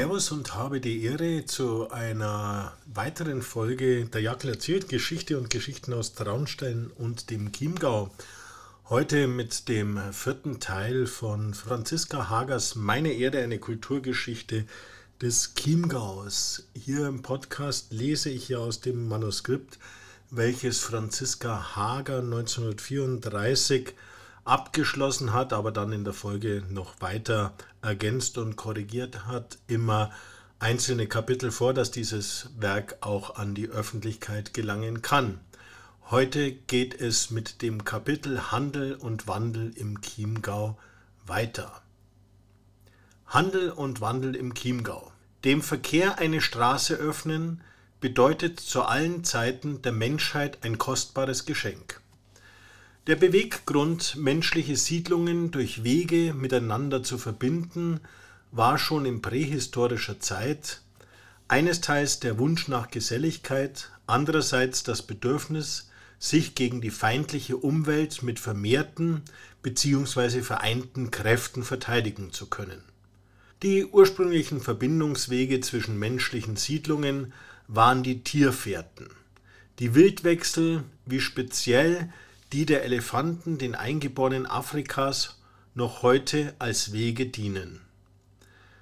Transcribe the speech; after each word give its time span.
Servus 0.00 0.32
und 0.32 0.54
habe 0.54 0.80
die 0.80 1.04
Ehre, 1.04 1.44
zu 1.44 1.90
einer 1.90 2.72
weiteren 2.86 3.42
Folge 3.42 4.06
der 4.06 4.22
Jackel 4.22 4.48
erzählt 4.48 4.88
Geschichte 4.88 5.36
und 5.36 5.50
Geschichten 5.50 5.92
aus 5.92 6.14
Traunstein 6.14 6.90
und 6.96 7.28
dem 7.28 7.52
Chiemgau. 7.52 8.10
Heute 8.88 9.26
mit 9.26 9.68
dem 9.68 10.00
vierten 10.12 10.58
Teil 10.58 11.06
von 11.06 11.52
Franziska 11.52 12.30
Hagers 12.30 12.76
Meine 12.76 13.12
Erde, 13.12 13.42
eine 13.42 13.58
Kulturgeschichte 13.58 14.64
des 15.20 15.52
Chiemgaus. 15.54 16.66
Hier 16.72 17.06
im 17.06 17.20
Podcast 17.20 17.92
lese 17.92 18.30
ich 18.30 18.48
ja 18.48 18.56
aus 18.56 18.80
dem 18.80 19.06
Manuskript, 19.06 19.78
welches 20.30 20.80
Franziska 20.80 21.76
Hager 21.76 22.20
1934 22.20 23.92
abgeschlossen 24.50 25.32
hat, 25.32 25.52
aber 25.52 25.70
dann 25.70 25.92
in 25.92 26.04
der 26.04 26.12
Folge 26.12 26.64
noch 26.68 27.00
weiter 27.00 27.54
ergänzt 27.82 28.36
und 28.36 28.56
korrigiert 28.56 29.26
hat, 29.26 29.58
immer 29.68 30.10
einzelne 30.58 31.06
Kapitel 31.06 31.52
vor, 31.52 31.72
dass 31.72 31.90
dieses 31.90 32.50
Werk 32.58 32.98
auch 33.00 33.36
an 33.36 33.54
die 33.54 33.68
Öffentlichkeit 33.68 34.52
gelangen 34.52 35.02
kann. 35.02 35.40
Heute 36.10 36.50
geht 36.50 37.00
es 37.00 37.30
mit 37.30 37.62
dem 37.62 37.84
Kapitel 37.84 38.50
Handel 38.50 38.96
und 38.96 39.28
Wandel 39.28 39.72
im 39.76 40.00
Chiemgau 40.02 40.76
weiter. 41.24 41.80
Handel 43.26 43.70
und 43.70 44.00
Wandel 44.00 44.34
im 44.34 44.54
Chiemgau. 44.54 45.12
Dem 45.44 45.62
Verkehr 45.62 46.18
eine 46.18 46.40
Straße 46.40 46.94
öffnen 46.94 47.62
bedeutet 48.00 48.58
zu 48.58 48.82
allen 48.82 49.22
Zeiten 49.22 49.82
der 49.82 49.92
Menschheit 49.92 50.58
ein 50.64 50.78
kostbares 50.78 51.46
Geschenk. 51.46 51.99
Der 53.06 53.16
Beweggrund, 53.16 54.16
menschliche 54.16 54.76
Siedlungen 54.76 55.50
durch 55.50 55.84
Wege 55.84 56.34
miteinander 56.34 57.02
zu 57.02 57.16
verbinden, 57.16 58.00
war 58.52 58.76
schon 58.76 59.06
in 59.06 59.22
prähistorischer 59.22 60.20
Zeit 60.20 60.82
einesteils 61.48 62.20
der 62.20 62.38
Wunsch 62.38 62.68
nach 62.68 62.90
Geselligkeit, 62.90 63.90
andererseits 64.06 64.82
das 64.82 65.02
Bedürfnis, 65.02 65.90
sich 66.18 66.54
gegen 66.54 66.82
die 66.82 66.90
feindliche 66.90 67.56
Umwelt 67.56 68.22
mit 68.22 68.38
vermehrten 68.38 69.22
bzw. 69.62 70.42
vereinten 70.42 71.10
Kräften 71.10 71.62
verteidigen 71.62 72.32
zu 72.32 72.46
können. 72.46 72.82
Die 73.62 73.86
ursprünglichen 73.86 74.60
Verbindungswege 74.60 75.60
zwischen 75.60 75.98
menschlichen 75.98 76.56
Siedlungen 76.56 77.32
waren 77.66 78.02
die 78.02 78.22
Tierfährten. 78.22 79.08
Die 79.78 79.94
Wildwechsel, 79.94 80.84
wie 81.06 81.20
speziell 81.20 82.12
die 82.52 82.66
der 82.66 82.84
Elefanten 82.84 83.58
den 83.58 83.74
Eingeborenen 83.74 84.46
Afrikas 84.46 85.40
noch 85.74 86.02
heute 86.02 86.54
als 86.58 86.92
Wege 86.92 87.26
dienen. 87.26 87.80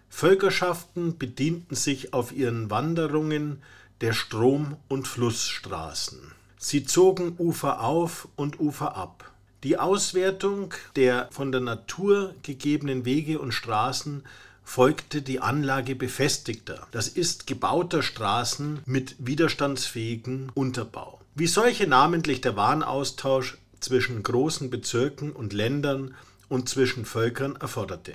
Völkerschaften 0.09 1.19
bedienten 1.19 1.75
sich 1.75 2.15
auf 2.15 2.33
ihren 2.33 2.71
Wanderungen 2.71 3.63
der 4.01 4.15
Strom- 4.15 4.77
und 4.89 5.07
Flussstraßen. 5.07 6.33
Sie 6.57 6.85
zogen 6.85 7.35
Ufer 7.39 7.81
auf 7.81 8.29
und 8.37 8.59
Ufer 8.59 8.97
ab. 8.97 9.31
Die 9.65 9.77
Auswertung 9.77 10.73
der 10.97 11.29
von 11.31 11.53
der 11.53 11.61
Natur 11.61 12.35
gegebenen 12.43 13.05
Wege 13.05 13.39
und 13.39 13.53
Straßen 13.53 14.23
folgte 14.65 15.23
die 15.23 15.41
Anlage 15.41 15.95
befestigter, 15.95 16.87
das 16.91 17.09
ist 17.09 17.47
gebauter 17.47 18.03
Straßen 18.03 18.81
mit 18.87 19.17
widerstandsfähigem 19.19 20.51
Unterbau. 20.55 21.18
Wie 21.39 21.47
solche 21.47 21.87
namentlich 21.87 22.41
der 22.41 22.57
Warenaustausch 22.57 23.59
zwischen 23.79 24.25
großen 24.25 24.71
Bezirken 24.71 25.31
und 25.31 25.53
Ländern 25.53 26.17
und 26.49 26.69
zwischen 26.69 27.05
Völkern 27.05 27.55
erforderte. 27.55 28.15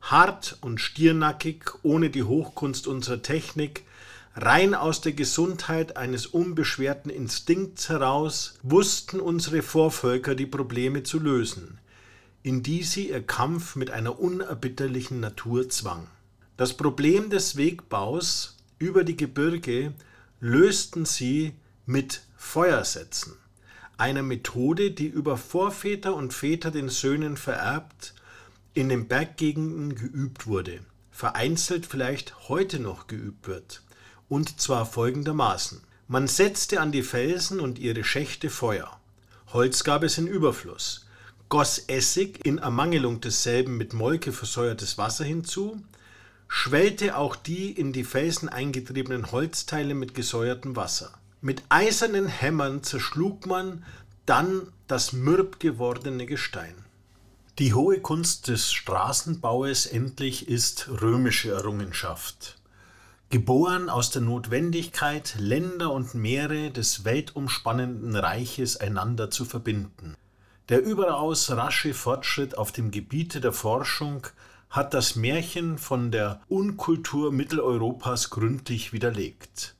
Hart 0.00 0.56
und 0.60 0.80
stiernackig, 0.80 1.64
ohne 1.82 2.10
die 2.10 2.22
Hochkunst 2.22 2.86
unserer 2.86 3.22
Technik, 3.22 3.82
rein 4.36 4.76
aus 4.76 5.00
der 5.00 5.14
Gesundheit 5.14 5.96
eines 5.96 6.26
unbeschwerten 6.26 7.10
Instinkts 7.10 7.88
heraus, 7.88 8.56
wussten 8.62 9.18
unsere 9.18 9.62
Vorvölker 9.62 10.36
die 10.36 10.46
Probleme 10.46 11.02
zu 11.02 11.18
lösen, 11.18 11.80
in 12.44 12.62
die 12.62 12.84
sie 12.84 13.08
ihr 13.08 13.26
Kampf 13.26 13.74
mit 13.74 13.90
einer 13.90 14.20
unerbitterlichen 14.20 15.18
Natur 15.18 15.68
zwang. 15.70 16.06
Das 16.56 16.76
Problem 16.76 17.30
des 17.30 17.56
Wegbaus 17.56 18.58
über 18.78 19.02
die 19.02 19.16
Gebirge 19.16 19.92
lösten 20.38 21.04
sie 21.04 21.54
mit 21.92 22.22
Feuersätzen, 22.36 23.34
einer 23.98 24.22
Methode, 24.22 24.90
die 24.90 25.06
über 25.06 25.36
Vorväter 25.36 26.14
und 26.14 26.32
Väter 26.32 26.70
den 26.70 26.88
Söhnen 26.88 27.36
vererbt, 27.36 28.14
in 28.74 28.88
den 28.88 29.06
Berggegenden 29.06 29.94
geübt 29.94 30.46
wurde, 30.46 30.80
vereinzelt 31.10 31.84
vielleicht 31.86 32.48
heute 32.48 32.80
noch 32.80 33.06
geübt 33.06 33.46
wird, 33.46 33.82
und 34.30 34.58
zwar 34.60 34.86
folgendermaßen. 34.86 35.82
Man 36.08 36.26
setzte 36.26 36.80
an 36.80 36.90
die 36.90 37.02
Felsen 37.02 37.60
und 37.60 37.78
ihre 37.78 38.04
Schächte 38.04 38.48
Feuer. 38.48 38.98
Holz 39.52 39.84
gab 39.84 40.02
es 40.02 40.16
in 40.16 40.26
Überfluss 40.26 41.06
goss 41.50 41.80
Essig 41.86 42.46
in 42.46 42.56
Ermangelung 42.56 43.20
desselben 43.20 43.76
mit 43.76 43.92
Molke 43.92 44.32
versäuertes 44.32 44.96
Wasser 44.96 45.26
hinzu, 45.26 45.82
schwellte 46.48 47.18
auch 47.18 47.36
die 47.36 47.70
in 47.70 47.92
die 47.92 48.04
Felsen 48.04 48.48
eingetriebenen 48.48 49.32
Holzteile 49.32 49.92
mit 49.92 50.14
gesäuertem 50.14 50.76
Wasser. 50.76 51.12
Mit 51.44 51.64
eisernen 51.70 52.28
Hämmern 52.28 52.84
zerschlug 52.84 53.46
man 53.46 53.84
dann 54.26 54.68
das 54.86 55.12
mürb 55.12 55.58
gewordene 55.58 56.24
Gestein. 56.24 56.76
Die 57.58 57.74
hohe 57.74 57.98
Kunst 57.98 58.46
des 58.46 58.72
Straßenbaues 58.72 59.86
endlich 59.86 60.46
ist 60.46 60.88
römische 61.00 61.50
Errungenschaft. 61.50 62.58
Geboren 63.30 63.88
aus 63.90 64.10
der 64.10 64.22
Notwendigkeit, 64.22 65.34
Länder 65.36 65.90
und 65.92 66.14
Meere 66.14 66.70
des 66.70 67.04
weltumspannenden 67.04 68.14
Reiches 68.14 68.76
einander 68.76 69.28
zu 69.28 69.44
verbinden. 69.44 70.14
Der 70.68 70.80
überaus 70.80 71.50
rasche 71.50 71.92
Fortschritt 71.92 72.56
auf 72.56 72.70
dem 72.70 72.92
Gebiete 72.92 73.40
der 73.40 73.52
Forschung 73.52 74.28
hat 74.70 74.94
das 74.94 75.16
Märchen 75.16 75.76
von 75.78 76.12
der 76.12 76.40
Unkultur 76.46 77.32
Mitteleuropas 77.32 78.30
gründlich 78.30 78.92
widerlegt. 78.92 79.74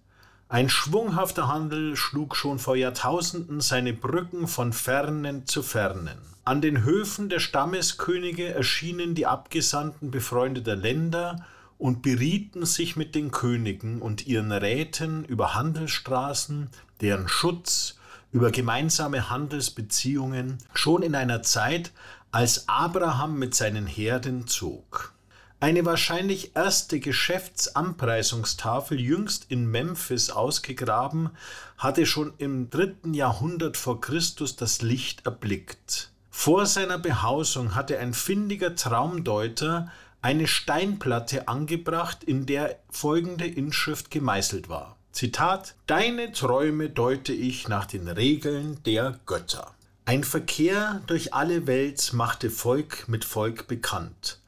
Ein 0.52 0.68
schwunghafter 0.68 1.48
Handel 1.48 1.96
schlug 1.96 2.36
schon 2.36 2.58
vor 2.58 2.76
Jahrtausenden 2.76 3.62
seine 3.62 3.94
Brücken 3.94 4.46
von 4.46 4.74
Fernen 4.74 5.46
zu 5.46 5.62
Fernen. 5.62 6.18
An 6.44 6.60
den 6.60 6.84
Höfen 6.84 7.30
der 7.30 7.40
Stammeskönige 7.40 8.52
erschienen 8.52 9.14
die 9.14 9.24
Abgesandten 9.24 10.10
befreundeter 10.10 10.76
Länder 10.76 11.46
und 11.78 12.02
berieten 12.02 12.66
sich 12.66 12.96
mit 12.96 13.14
den 13.14 13.30
Königen 13.30 14.02
und 14.02 14.26
ihren 14.26 14.52
Räten 14.52 15.24
über 15.24 15.54
Handelsstraßen, 15.54 16.68
deren 17.00 17.28
Schutz, 17.28 17.96
über 18.30 18.50
gemeinsame 18.50 19.30
Handelsbeziehungen 19.30 20.58
schon 20.74 21.00
in 21.00 21.14
einer 21.14 21.42
Zeit, 21.42 21.92
als 22.30 22.68
Abraham 22.68 23.38
mit 23.38 23.54
seinen 23.54 23.86
Herden 23.86 24.46
zog. 24.46 25.14
Eine 25.62 25.86
wahrscheinlich 25.86 26.56
erste 26.56 26.98
Geschäftsanpreisungstafel 26.98 28.98
jüngst 28.98 29.46
in 29.48 29.70
Memphis 29.70 30.30
ausgegraben, 30.30 31.30
hatte 31.78 32.04
schon 32.04 32.32
im 32.38 32.68
dritten 32.68 33.14
Jahrhundert 33.14 33.76
vor 33.76 34.00
Christus 34.00 34.56
das 34.56 34.82
Licht 34.82 35.24
erblickt. 35.24 36.10
Vor 36.32 36.66
seiner 36.66 36.98
Behausung 36.98 37.76
hatte 37.76 38.00
ein 38.00 38.12
findiger 38.12 38.74
Traumdeuter 38.74 39.88
eine 40.20 40.48
Steinplatte 40.48 41.46
angebracht, 41.46 42.24
in 42.24 42.44
der 42.44 42.80
folgende 42.90 43.46
Inschrift 43.46 44.10
gemeißelt 44.10 44.68
war. 44.68 44.96
Zitat 45.12 45.76
Deine 45.86 46.32
Träume 46.32 46.90
deute 46.90 47.32
ich 47.32 47.68
nach 47.68 47.86
den 47.86 48.08
Regeln 48.08 48.82
der 48.82 49.20
Götter. 49.26 49.72
Ein 50.06 50.24
Verkehr 50.24 51.02
durch 51.06 51.34
alle 51.34 51.68
Welt 51.68 52.12
machte 52.14 52.50
Volk 52.50 53.06
mit 53.06 53.24
Volk 53.24 53.68
bekannt, 53.68 54.41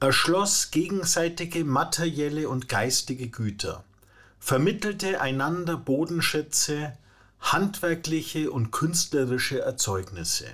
erschloss 0.00 0.70
gegenseitige 0.70 1.64
materielle 1.64 2.48
und 2.48 2.68
geistige 2.68 3.28
Güter, 3.28 3.84
vermittelte 4.38 5.20
einander 5.20 5.76
Bodenschätze, 5.76 6.96
handwerkliche 7.40 8.50
und 8.50 8.70
künstlerische 8.70 9.60
Erzeugnisse. 9.60 10.46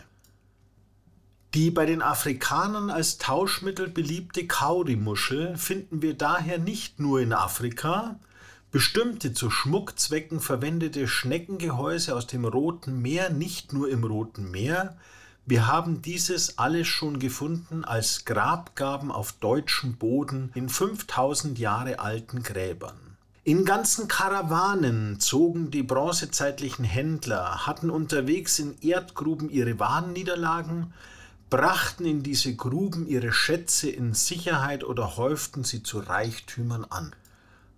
Die 1.55 1.71
bei 1.71 1.87
den 1.87 2.03
Afrikanern 2.03 2.91
als 2.91 3.19
Tauschmittel 3.19 3.89
beliebte 3.89 4.47
Kaurimuschel 4.47 5.57
finden 5.57 6.03
wir 6.03 6.15
daher 6.15 6.59
nicht 6.59 6.99
nur 6.99 7.21
in 7.21 7.33
Afrika, 7.33 8.19
Bestimmte 8.73 9.33
zu 9.33 9.49
Schmuckzwecken 9.49 10.41
verwendete 10.41 11.07
Schneckengehäuse 11.07 12.15
aus 12.15 12.27
dem 12.27 12.45
Roten 12.45 13.01
Meer 13.01 13.31
nicht 13.31 13.73
nur 13.73 13.89
im 13.89 14.05
Roten 14.05 14.51
Meer, 14.51 14.99
wir 15.49 15.69
haben 15.69 16.03
dieses 16.03 16.59
alles 16.59 16.89
schon 16.89 17.21
gefunden 17.21 17.85
als 17.85 18.25
Grabgaben 18.25 19.13
auf 19.13 19.31
deutschem 19.31 19.97
Boden 19.97 20.51
in 20.55 20.69
5000 20.69 21.57
Jahre 21.57 22.01
alten 22.01 22.43
Gräbern. 22.43 23.17
In 23.45 23.65
ganzen 23.65 24.09
Karawanen 24.09 25.21
zogen 25.21 25.71
die 25.71 25.85
bronzezeitlichen 25.85 26.85
Händler, 26.85 27.65
hatten 27.65 27.91
unterwegs 27.91 28.59
in 28.59 28.77
Erdgruben 28.81 29.49
ihre 29.49 29.79
Warenniederlagen, 29.79 30.93
brachten 31.49 32.07
in 32.07 32.25
diese 32.25 32.57
Gruben 32.57 33.07
ihre 33.07 33.33
Schätze 33.33 33.89
in 33.89 34.15
Sicherheit 34.15 34.83
oder 34.83 35.17
häuften 35.17 35.63
sie 35.63 35.85
zu 35.85 36.01
Reichtümern 36.01 36.85
an. 36.87 37.15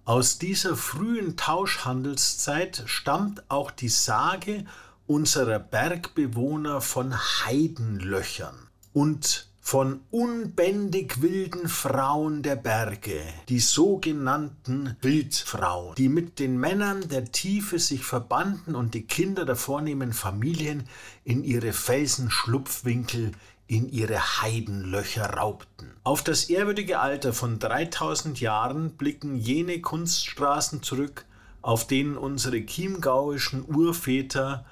Aus 0.07 0.39
dieser 0.39 0.75
frühen 0.75 1.37
Tauschhandelszeit 1.37 2.85
stammt 2.87 3.43
auch 3.51 3.71
die 3.71 3.91
Sage 3.91 4.65
unserer 5.09 5.59
Bergbewohner 5.59 6.81
von 6.81 7.15
Heidenlöchern 7.17 8.55
und 8.93 9.49
von 9.59 10.01
unbändig 10.11 11.21
wilden 11.21 11.69
Frauen 11.69 12.43
der 12.43 12.57
Berge, 12.57 13.21
die 13.49 13.59
sogenannten 13.59 14.97
Wildfrauen, 15.03 15.95
die 15.97 16.09
mit 16.09 16.39
den 16.39 16.59
Männern 16.59 17.09
der 17.09 17.33
Tiefe 17.33 17.79
sich 17.79 18.05
verbanden 18.05 18.75
und 18.75 18.95
die 18.95 19.07
Kinder 19.07 19.45
der 19.45 19.57
vornehmen 19.57 20.13
Familien 20.13 20.85
in 21.25 21.43
ihre 21.43 21.73
Felsenschlupfwinkel 21.73 23.33
in 23.67 23.91
ihre 23.91 24.41
Heidenlöcher 24.43 25.35
raubten. 25.35 25.91
Auf 26.03 26.23
das 26.23 26.45
ehrwürdige 26.45 27.01
Alter 27.01 27.35
von 27.35 27.59
3000 27.59 28.41
Jahren 28.41 28.93
blicken 28.93 29.37
jene 29.37 29.81
Kunststraßen 29.81 30.83
zurück, 30.83 31.27
auf 31.61 31.87
denen 31.87 32.17
unsere 32.17 32.57
chiemgauischen 32.57 33.65
Urväter 33.67 34.65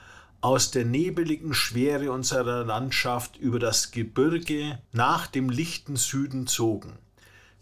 aus 0.46 0.70
der 0.70 0.84
nebeligen 0.84 1.54
Schwere 1.54 2.12
unserer 2.12 2.64
Landschaft 2.64 3.37
über 3.37 3.58
das 3.58 3.90
Gebirge 3.90 4.78
nach 4.93 5.26
dem 5.26 5.50
lichten 5.50 5.96
Süden 5.96 6.46
zogen. 6.46 6.93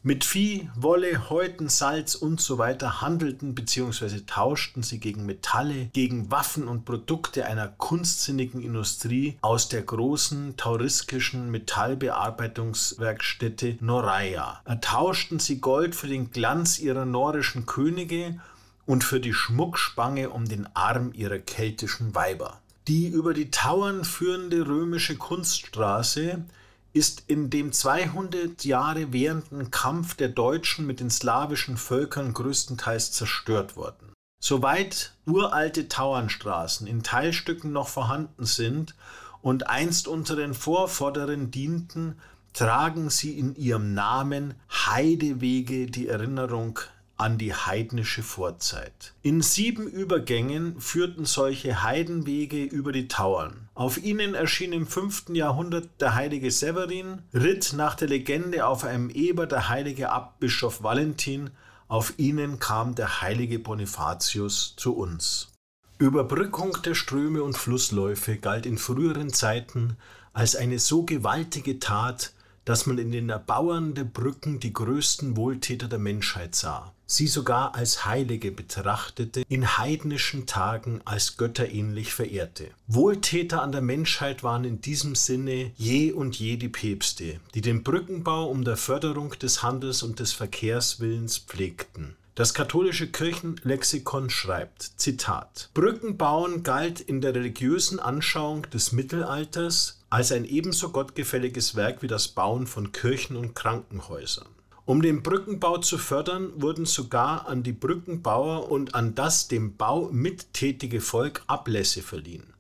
Mit 0.03 0.23
Vieh, 0.23 0.69
Wolle, 0.77 1.31
Häuten, 1.31 1.71
Salz 1.71 2.15
und 2.15 2.43
so 2.43 2.59
weiter 2.59 3.01
handelten 3.01 3.55
bzw. 3.55 4.21
tauschten 4.27 4.83
sie 4.83 5.01
gegen 5.01 5.25
Metalle, 5.25 5.87
gegen 5.95 6.31
Waffen 6.31 6.69
und 6.69 6.85
Produkte 6.85 7.47
einer 7.47 7.69
kunstsinnigen 7.69 8.61
Industrie 8.61 9.39
aus 9.41 9.71
der 9.71 9.81
großen 9.81 10.59
tauriskischen 10.59 11.51
Metallbearbeitungswerkstätte 11.51 13.79
Noreia. 13.81 14.61
Ertauschten 14.67 15.39
sie 15.39 15.59
Gold 15.59 15.95
für 15.95 16.09
den 16.09 16.33
Glanz 16.33 16.79
ihrer 16.79 17.07
norischen 17.07 17.65
Könige 17.65 18.43
und 18.85 19.05
für 19.05 19.21
die 19.21 19.33
Schmuckspange 19.33 20.29
um 20.29 20.45
den 20.45 20.69
Arm 20.77 21.15
ihrer 21.15 21.39
keltischen 21.39 22.15
Weiber. 22.15 22.61
Die 22.87 23.09
über 23.09 23.33
die 23.33 23.51
Tauern 23.51 24.05
führende 24.05 24.67
römische 24.67 25.17
Kunststraße 25.17 26.45
ist 26.93 27.25
in 27.27 27.49
dem 27.49 27.73
200 27.73 28.65
Jahre 28.65 29.13
währenden 29.13 29.71
Kampf 29.71 30.15
der 30.15 30.29
Deutschen 30.29 30.87
mit 30.87 31.01
den 31.01 31.11
slawischen 31.11 31.77
Völkern 31.79 32.35
größtenteils 32.35 33.13
zerstört 33.13 33.77
worden. 33.77 34.13
Soweit 34.39 35.15
uralte 35.25 35.89
Tauernstraßen 35.89 36.87
in 36.87 37.03
Teilstücken 37.03 37.73
noch 37.73 37.89
vorhanden 37.89 38.45
sind 38.45 38.95
und 39.41 39.69
einst 39.69 40.07
unseren 40.07 40.53
Vorvorderen 40.53 41.51
dienten, 41.51 42.19
tragen 42.53 43.09
sie 43.09 43.39
in 43.39 43.57
ihrem 43.57 43.95
Namen 43.95 44.55
Heidewege 44.71 45.87
die 45.87 46.09
Erinnerung 46.09 46.79
an 47.17 47.39
die 47.39 47.55
heidnische 47.55 48.23
Vorzeit. 48.23 49.15
In 49.23 49.41
sieben 49.41 49.87
Übergängen 49.87 50.81
führten 50.81 51.25
solche 51.25 51.83
Heidenwege 51.83 52.65
über 52.65 52.93
die 52.93 53.09
Tauern. 53.09 53.69
Auf 53.75 54.03
ihnen 54.03 54.35
erschien 54.35 54.73
im 54.73 54.87
5. 54.87 55.31
Jahrhundert 55.31 55.89
der 56.01 56.15
heilige 56.15 56.51
Severin, 56.51 57.23
ritt 57.33 57.73
nach 57.75 57.95
der 57.95 58.09
Legende 58.09 58.67
auf 58.67 58.85
einem 58.85 59.11
Eber 59.11 59.47
der 59.47 59.69
heilige 59.69 60.11
Abbischof 60.11 60.83
Valentin, 60.83 61.51
auf 61.89 62.15
ihnen 62.17 62.59
kam 62.59 62.95
der 62.95 63.21
heilige 63.21 63.59
Bonifatius 63.59 64.75
zu 64.77 64.97
uns. 64.97 65.53
Überbrückung 65.99 66.77
der 66.85 66.95
Ströme 66.95 67.43
und 67.43 67.57
Flussläufe 67.57 68.37
galt 68.37 68.67
in 68.67 68.79
früheren 68.79 69.33
Zeiten 69.33 69.97
als 70.33 70.57
eine 70.57 70.81
so 70.81 71.05
gewaltige 71.05 71.79
Tat, 71.79 72.34
dass 72.65 72.87
man 72.87 72.99
in 72.99 73.13
den 73.13 73.29
Erbauern 73.29 73.95
der 73.95 74.05
Brücken 74.05 74.61
die 74.61 74.73
größten 74.73 75.37
Wohltäter 75.37 75.89
der 75.89 75.99
Menschheit 75.99 76.55
sah 76.55 76.95
sie 77.07 77.27
sogar 77.27 77.75
als 77.75 78.05
Heilige 78.07 78.51
betrachtete, 78.51 79.43
in 79.49 79.79
heidnischen 79.79 80.47
Tagen 80.47 81.01
als 81.05 81.37
götterähnlich 81.37 82.13
verehrte. 82.13 82.71
Wohltäter 82.87 83.63
an 83.63 83.73
der 83.73 83.83
Menschheit 83.83 84.43
waren 84.43 84.65
in 84.65 84.81
diesem 84.81 85.15
Sinne 85.15 85.73
je 85.77 86.13
und 86.13 86.39
je 86.39 86.57
die 86.57 86.69
Päpste, 86.69 87.41
die 87.55 87.61
den 87.61 87.83
Brückenbau 87.83 88.49
um 88.49 88.65
der 88.65 88.77
Förderung 88.77 89.31
des 89.39 89.63
Handels 89.63 90.03
und 90.03 90.21
des 90.21 90.33
Verkehrs 90.33 91.01
willens 91.01 91.39
pflegten. 91.39 92.17
Das 92.35 92.53
katholische 92.53 93.07
Kirchenlexikon 93.07 94.29
schreibt, 94.29 94.83
Zitat, 94.97 95.71
Brückenbauen 95.73 96.65
galt 96.65 97.01
in 97.01 97.21
der 97.21 97.33
religiösen 97.33 98.01
Anschauung 98.01 98.69
des 98.71 98.91
Mittelalters 98.91 100.01
als 100.15 100.31
ein 100.31 100.45
ebenso 100.45 100.91
gottgefälliges 100.91 101.75
Werk 101.75 102.01
wie 102.01 102.07
das 102.07 102.29
Bauen 102.29 102.69
von 102.69 102.93
Kirchen 102.93 103.37
und 103.37 103.57
Krankenhäusern. 103.57 104.47
Um 104.85 105.03
den 105.03 105.25
Brückenbau 105.25 105.79
zu 105.79 105.99
fördern, 105.99 106.53
wurden 106.55 106.87
sogar 106.87 107.49
an 107.49 107.65
die 107.65 107.73
Brückenbauer 107.73 108.71
und 108.71 108.95
an 108.95 109.17
das 109.17 109.49
dem 109.49 109.77
Bau 109.77 110.11
mittätige 110.13 111.01
Volk 111.01 111.43
Ablässe 111.49 112.01
verliehen. 112.01 112.55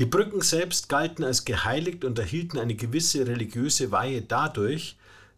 Die 0.00 0.04
Brücken 0.04 0.40
selbst 0.40 0.88
galten 0.88 1.22
als 1.22 1.44
geheiligt 1.44 2.04
und 2.04 2.18
erhielten 2.18 2.58
eine 2.58 2.74
gewisse 2.74 3.24
religiöse 3.24 3.92
Weihe 3.92 4.22
dadurch, 4.22 4.96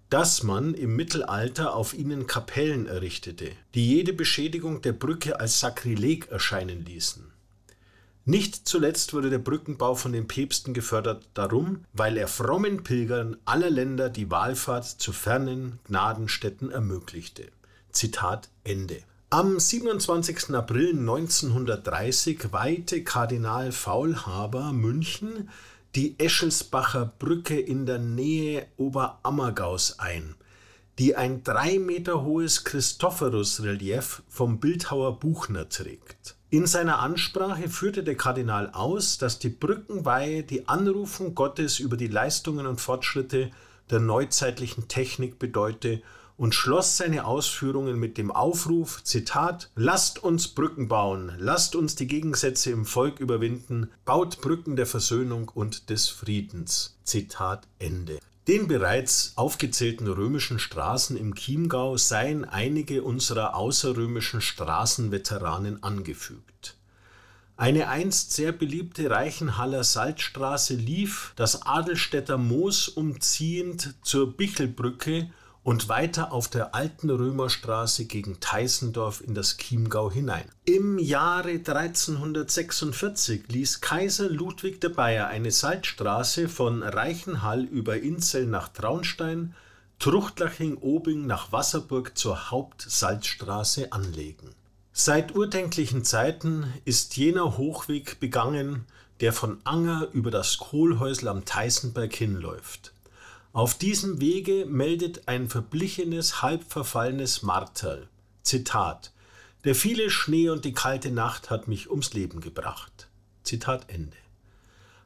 dass 0.08 0.42
man 0.42 0.72
im 0.72 0.96
Mittelalter 0.96 1.74
auf 1.74 1.92
ihnen 1.92 2.26
Kapellen 2.26 2.86
errichtete, 2.86 3.50
die 3.74 3.86
jede 3.86 4.14
Beschädigung 4.14 4.80
der 4.80 4.94
Brücke 4.94 5.38
als 5.38 5.60
Sakrileg 5.60 6.28
erscheinen 6.30 6.86
ließen. 6.86 7.31
Nicht 8.24 8.68
zuletzt 8.68 9.14
wurde 9.14 9.30
der 9.30 9.38
Brückenbau 9.38 9.96
von 9.96 10.12
den 10.12 10.28
Päpsten 10.28 10.74
gefördert 10.74 11.26
darum, 11.34 11.84
weil 11.92 12.16
er 12.16 12.28
frommen 12.28 12.84
Pilgern 12.84 13.36
aller 13.44 13.70
Länder 13.70 14.10
die 14.10 14.30
Wallfahrt 14.30 14.84
zu 14.86 15.12
fernen 15.12 15.80
Gnadenstätten 15.84 16.70
ermöglichte. 16.70 17.48
Zitat 17.90 18.48
Ende. 18.62 18.98
Am 19.30 19.58
27. 19.58 20.54
April 20.54 20.90
1930 20.90 22.52
weihte 22.52 23.02
Kardinal 23.02 23.72
Faulhaber 23.72 24.72
München 24.72 25.48
die 25.94 26.18
Eschelsbacher 26.18 27.12
Brücke 27.18 27.58
in 27.58 27.86
der 27.86 27.98
Nähe 27.98 28.66
Oberammergaus 28.76 29.98
ein, 29.98 30.36
die 30.98 31.16
ein 31.16 31.42
drei 31.42 31.78
Meter 31.78 32.22
hohes 32.22 32.64
Christophorus-Relief 32.64 34.22
vom 34.28 34.60
Bildhauer 34.60 35.18
Buchner 35.18 35.68
trägt. 35.68 36.36
In 36.50 36.66
seiner 36.66 36.98
Ansprache 36.98 37.70
führte 37.70 38.04
der 38.04 38.16
Kardinal 38.16 38.70
aus, 38.70 39.16
dass 39.16 39.38
die 39.38 39.48
Brückenweihe 39.48 40.42
die 40.42 40.68
Anrufung 40.68 41.34
Gottes 41.34 41.78
über 41.78 41.96
die 41.96 42.08
Leistungen 42.08 42.66
und 42.66 42.80
Fortschritte 42.80 43.50
der 43.90 44.00
neuzeitlichen 44.00 44.86
Technik 44.86 45.38
bedeute 45.38 46.02
und 46.36 46.54
schloss 46.54 46.96
seine 46.96 47.24
Ausführungen 47.24 47.98
mit 47.98 48.18
dem 48.18 48.30
Aufruf, 48.30 49.02
Zitat, 49.04 49.70
Lasst 49.76 50.22
uns 50.22 50.48
Brücken 50.48 50.88
bauen, 50.88 51.32
lasst 51.38 51.76
uns 51.76 51.94
die 51.94 52.06
Gegensätze 52.06 52.70
im 52.70 52.84
Volk 52.84 53.20
überwinden, 53.20 53.90
baut 54.04 54.40
Brücken 54.40 54.76
der 54.76 54.86
Versöhnung 54.86 55.50
und 55.54 55.88
des 55.88 56.08
Friedens. 56.08 56.98
Zitat 57.04 57.66
Ende. 57.78 58.18
Den 58.48 58.66
bereits 58.66 59.34
aufgezählten 59.36 60.08
römischen 60.08 60.58
Straßen 60.58 61.16
im 61.16 61.36
Chiemgau 61.36 61.96
seien 61.96 62.44
einige 62.44 63.04
unserer 63.04 63.54
außerrömischen 63.54 64.40
Straßenveteranen 64.40 65.84
angefügt. 65.84 66.76
Eine 67.56 67.88
einst 67.88 68.32
sehr 68.32 68.50
beliebte 68.50 69.08
Reichenhaller 69.08 69.84
Salzstraße 69.84 70.74
lief 70.74 71.32
das 71.36 71.62
Adelstädter 71.62 72.36
Moos 72.36 72.88
umziehend 72.88 73.94
zur 74.02 74.36
Bichelbrücke 74.36 75.30
und 75.64 75.88
weiter 75.88 76.32
auf 76.32 76.48
der 76.48 76.74
alten 76.74 77.08
Römerstraße 77.08 78.06
gegen 78.06 78.40
Teissendorf 78.40 79.20
in 79.20 79.34
das 79.34 79.56
Chiemgau 79.58 80.10
hinein. 80.10 80.44
Im 80.64 80.98
Jahre 80.98 81.50
1346 81.50 83.48
ließ 83.48 83.80
Kaiser 83.80 84.28
Ludwig 84.28 84.80
der 84.80 84.88
Bayer 84.88 85.28
eine 85.28 85.50
Salzstraße 85.50 86.48
von 86.48 86.82
Reichenhall 86.82 87.64
über 87.64 87.98
Inzell 87.98 88.46
nach 88.46 88.68
Traunstein, 88.68 89.54
Truchtlaching-Obing 90.00 91.26
nach 91.26 91.52
Wasserburg 91.52 92.18
zur 92.18 92.50
Hauptsalzstraße 92.50 93.92
anlegen. 93.92 94.50
Seit 94.92 95.36
urdenklichen 95.36 96.04
Zeiten 96.04 96.72
ist 96.84 97.16
jener 97.16 97.56
Hochweg 97.56 98.18
begangen, 98.18 98.84
der 99.20 99.32
von 99.32 99.60
Anger 99.62 100.08
über 100.12 100.32
das 100.32 100.58
Kohlhäusl 100.58 101.28
am 101.28 101.44
Teißenberg 101.44 102.12
hinläuft. 102.12 102.92
Auf 103.54 103.74
diesem 103.74 104.18
Wege 104.18 104.64
meldet 104.64 105.28
ein 105.28 105.46
verblichenes, 105.46 106.40
halb 106.40 106.64
verfallenes 106.64 107.42
Marterl. 107.42 108.08
Zitat. 108.42 109.12
Der 109.64 109.74
viele 109.74 110.08
Schnee 110.08 110.48
und 110.48 110.64
die 110.64 110.72
kalte 110.72 111.10
Nacht 111.10 111.50
hat 111.50 111.68
mich 111.68 111.90
ums 111.90 112.14
Leben 112.14 112.40
gebracht. 112.40 113.08
Zitat 113.42 113.90
Ende. 113.90 114.16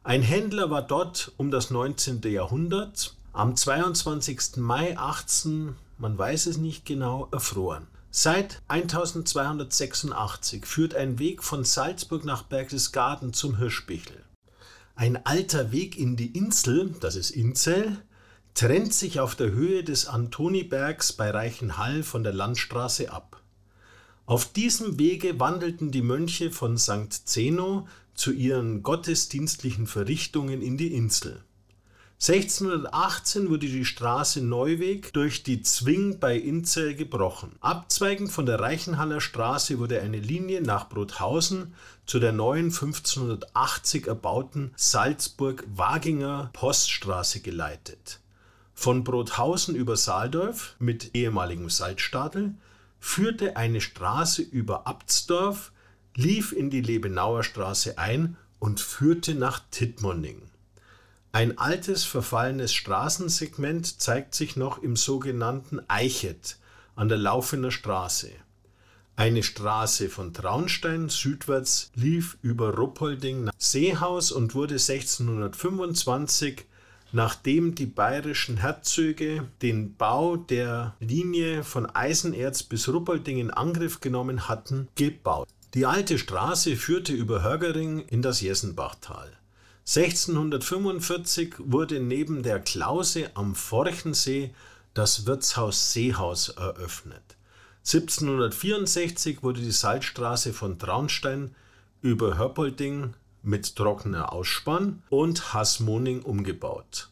Ein 0.05 0.23
Händler 0.23 0.71
war 0.71 0.83
dort 0.83 1.33
um 1.37 1.50
das 1.50 1.73
19. 1.73 2.23
Jahrhundert 2.23 3.17
am 3.33 3.57
22. 3.57 4.59
Mai 4.59 4.97
18, 4.97 5.75
man 5.99 6.17
weiß 6.17 6.47
es 6.47 6.57
nicht 6.57 6.87
genau, 6.87 7.29
erfroren. 7.33 7.88
Seit 8.12 8.62
1286 8.69 10.65
führt 10.65 10.95
ein 10.95 11.19
Weg 11.19 11.43
von 11.43 11.65
Salzburg 11.65 12.25
nach 12.25 12.45
Berchtesgaden 12.45 13.33
zum 13.33 13.59
Hirschbichel. 13.59 14.23
Ein 14.95 15.26
alter 15.26 15.73
Weg 15.73 15.99
in 15.99 16.17
die 16.17 16.29
Insel, 16.29 16.95
das 17.00 17.17
ist 17.17 17.31
Inzell, 17.31 17.99
trennt 18.56 18.94
sich 18.94 19.20
auf 19.20 19.34
der 19.34 19.50
Höhe 19.50 19.84
des 19.84 20.06
Antonibergs 20.06 21.12
bei 21.12 21.30
Reichenhall 21.30 22.02
von 22.02 22.25
der 22.25 22.32
Landstraße 22.32 23.12
ab. 23.12 23.42
Auf 24.25 24.50
diesem 24.50 24.98
Wege 24.98 25.38
wandelten 25.38 25.90
die 25.90 26.00
Mönche 26.00 26.50
von 26.50 26.78
St. 26.78 27.28
Zeno 27.28 27.86
zu 28.14 28.32
ihren 28.32 28.82
gottesdienstlichen 28.82 29.86
Verrichtungen 29.86 30.62
in 30.62 30.78
die 30.78 30.94
Insel. 30.94 31.44
1618 32.14 33.50
wurde 33.50 33.66
die 33.66 33.84
Straße 33.84 34.40
Neuweg 34.40 35.12
durch 35.12 35.42
die 35.42 35.60
Zwing 35.60 36.18
bei 36.18 36.34
Inzell 36.34 36.94
gebrochen. 36.94 37.56
Abzweigend 37.60 38.32
von 38.32 38.46
der 38.46 38.58
Reichenhaller 38.58 39.20
Straße 39.20 39.78
wurde 39.78 40.00
eine 40.00 40.18
Linie 40.18 40.62
nach 40.62 40.88
Brothausen 40.88 41.75
zu 42.06 42.18
der 42.20 42.32
neuen 42.32 42.70
1580 42.70 44.06
erbauten 44.06 44.72
Salzburg-Waginger 44.76 46.48
Poststraße 46.54 47.40
geleitet. 47.40 48.20
Von 48.78 49.02
Brothausen 49.02 49.75
über 49.75 49.97
Saaldorf 49.97 50.76
mit 50.78 51.16
ehemaligem 51.16 51.71
Salzstadel 51.71 52.54
führte 53.00 53.56
eine 53.56 53.80
Straße 53.80 54.42
über 54.42 54.87
Abtsdorf, 54.87 55.73
lief 56.14 56.52
in 56.52 56.71
die 56.71 56.83
Lebenauer 56.83 57.42
Straße 57.42 57.99
ein 57.99 58.37
und 58.61 58.78
führte 58.80 59.35
nach 59.35 59.62
Tittmoning. 59.71 60.42
Ein 61.33 61.59
altes 61.59 62.04
verfallenes 62.04 62.75
Straßensegment 62.75 64.00
zeigt 64.00 64.35
sich 64.35 64.56
noch 64.56 64.83
im 64.83 64.95
sogenannten 64.95 65.80
Eichet 65.88 66.59
an 66.95 67.09
der 67.09 67.18
Laufener 67.18 67.71
Straße. 67.71 68.30
Eine 69.16 69.42
Straße 69.42 70.11
von 70.11 70.35
Traunstein 70.35 71.09
südwärts 71.09 71.90
lief 71.95 72.37
über 72.42 72.75
Ruppolding 72.75 73.45
nach 73.45 73.52
Seehaus 73.56 74.30
und 74.30 74.54
wurde 74.54 74.75
1625, 74.75 76.66
nachdem 77.12 77.75
die 77.75 77.86
bayerischen 77.86 78.58
Herzöge 78.58 79.48
den 79.62 79.94
Bau 79.94 80.36
der 80.36 80.94
Linie 81.00 81.64
von 81.64 81.86
Eisenerz 81.86 82.62
bis 82.62 82.88
Ruppolding 82.88 83.38
in 83.38 83.50
Angriff 83.50 84.00
genommen 84.00 84.48
hatten, 84.48 84.88
gebaut. 84.94 85.48
Die 85.75 85.86
alte 85.86 86.18
Straße 86.18 86.76
führte 86.76 87.12
über 87.12 87.42
Hörgering 87.42 88.00
in 88.00 88.22
das 88.22 88.40
Jessenbachtal. 88.40 89.30
1645 89.86 91.54
wurde 91.58 92.00
neben 92.00 92.42
der 92.42 92.58
Klause 92.58 93.30
am 93.34 93.54
Forchensee 93.54 94.52
das 94.94 95.26
Wirtshaus 95.26 95.92
Seehaus 95.92 96.48
eröffnet. 96.48 97.22
1764 97.84 99.44
wurde 99.44 99.60
die 99.60 99.70
Salzstraße 99.70 100.52
von 100.52 100.78
Traunstein 100.78 101.54
über 102.02 102.36
Hörpolding 102.36 103.14
mit 103.47 103.76
trockener 103.76 104.33
Ausspann 104.33 105.03
und 105.09 105.55
Hasmoning 105.55 106.23
umgebaut. 106.23 107.09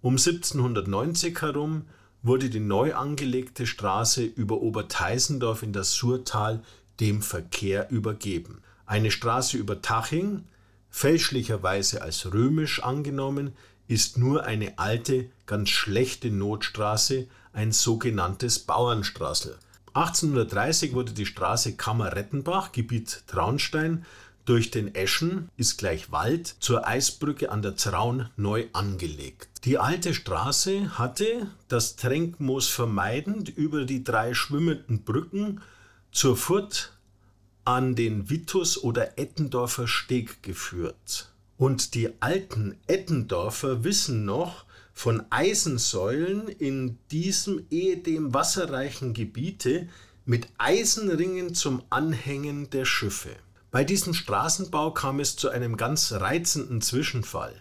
Um 0.00 0.14
1790 0.14 1.40
herum 1.40 1.86
wurde 2.22 2.50
die 2.50 2.60
neu 2.60 2.94
angelegte 2.94 3.66
Straße 3.66 4.24
über 4.24 4.60
Oberteisendorf 4.60 5.62
in 5.62 5.72
das 5.72 5.92
Surtal 5.92 6.62
dem 7.00 7.22
Verkehr 7.22 7.90
übergeben. 7.90 8.62
Eine 8.86 9.10
Straße 9.10 9.56
über 9.56 9.82
Taching 9.82 10.44
fälschlicherweise 10.90 12.02
als 12.02 12.32
römisch 12.32 12.82
angenommen, 12.82 13.52
ist 13.86 14.18
nur 14.18 14.44
eine 14.44 14.78
alte, 14.78 15.30
ganz 15.46 15.70
schlechte 15.70 16.30
Notstraße, 16.30 17.26
ein 17.52 17.72
sogenanntes 17.72 18.58
Bauernstraßel. 18.58 19.56
1830 19.94 20.92
wurde 20.92 21.12
die 21.12 21.26
Straße 21.26 21.74
Kammer-Rettenbach, 21.76 22.72
Gebiet 22.72 23.24
Traunstein, 23.26 24.04
durch 24.48 24.70
den 24.70 24.94
Eschen 24.94 25.50
ist 25.58 25.76
gleich 25.76 26.10
Wald 26.10 26.56
zur 26.60 26.86
Eisbrücke 26.86 27.52
an 27.52 27.60
der 27.60 27.76
Traun 27.76 28.30
neu 28.36 28.66
angelegt. 28.72 29.48
Die 29.66 29.76
alte 29.76 30.14
Straße 30.14 30.96
hatte 30.98 31.50
das 31.68 31.96
Tränkmoos 31.96 32.66
vermeidend 32.68 33.50
über 33.50 33.84
die 33.84 34.04
drei 34.04 34.32
schwimmenden 34.32 35.02
Brücken 35.04 35.60
zur 36.12 36.34
Furt 36.34 36.96
an 37.66 37.94
den 37.94 38.30
Wittus 38.30 38.82
oder 38.82 39.18
Ettendorfer 39.18 39.86
Steg 39.86 40.42
geführt. 40.42 41.30
Und 41.58 41.92
die 41.94 42.08
alten 42.20 42.78
Ettendorfer 42.86 43.84
wissen 43.84 44.24
noch 44.24 44.64
von 44.94 45.24
Eisensäulen 45.28 46.48
in 46.48 46.98
diesem 47.10 47.66
ehedem 47.70 48.32
wasserreichen 48.32 49.12
Gebiete 49.12 49.90
mit 50.24 50.48
Eisenringen 50.56 51.54
zum 51.54 51.82
Anhängen 51.90 52.70
der 52.70 52.86
Schiffe. 52.86 53.36
Bei 53.70 53.84
diesem 53.84 54.14
Straßenbau 54.14 54.92
kam 54.92 55.20
es 55.20 55.36
zu 55.36 55.50
einem 55.50 55.76
ganz 55.76 56.12
reizenden 56.12 56.80
Zwischenfall. 56.80 57.54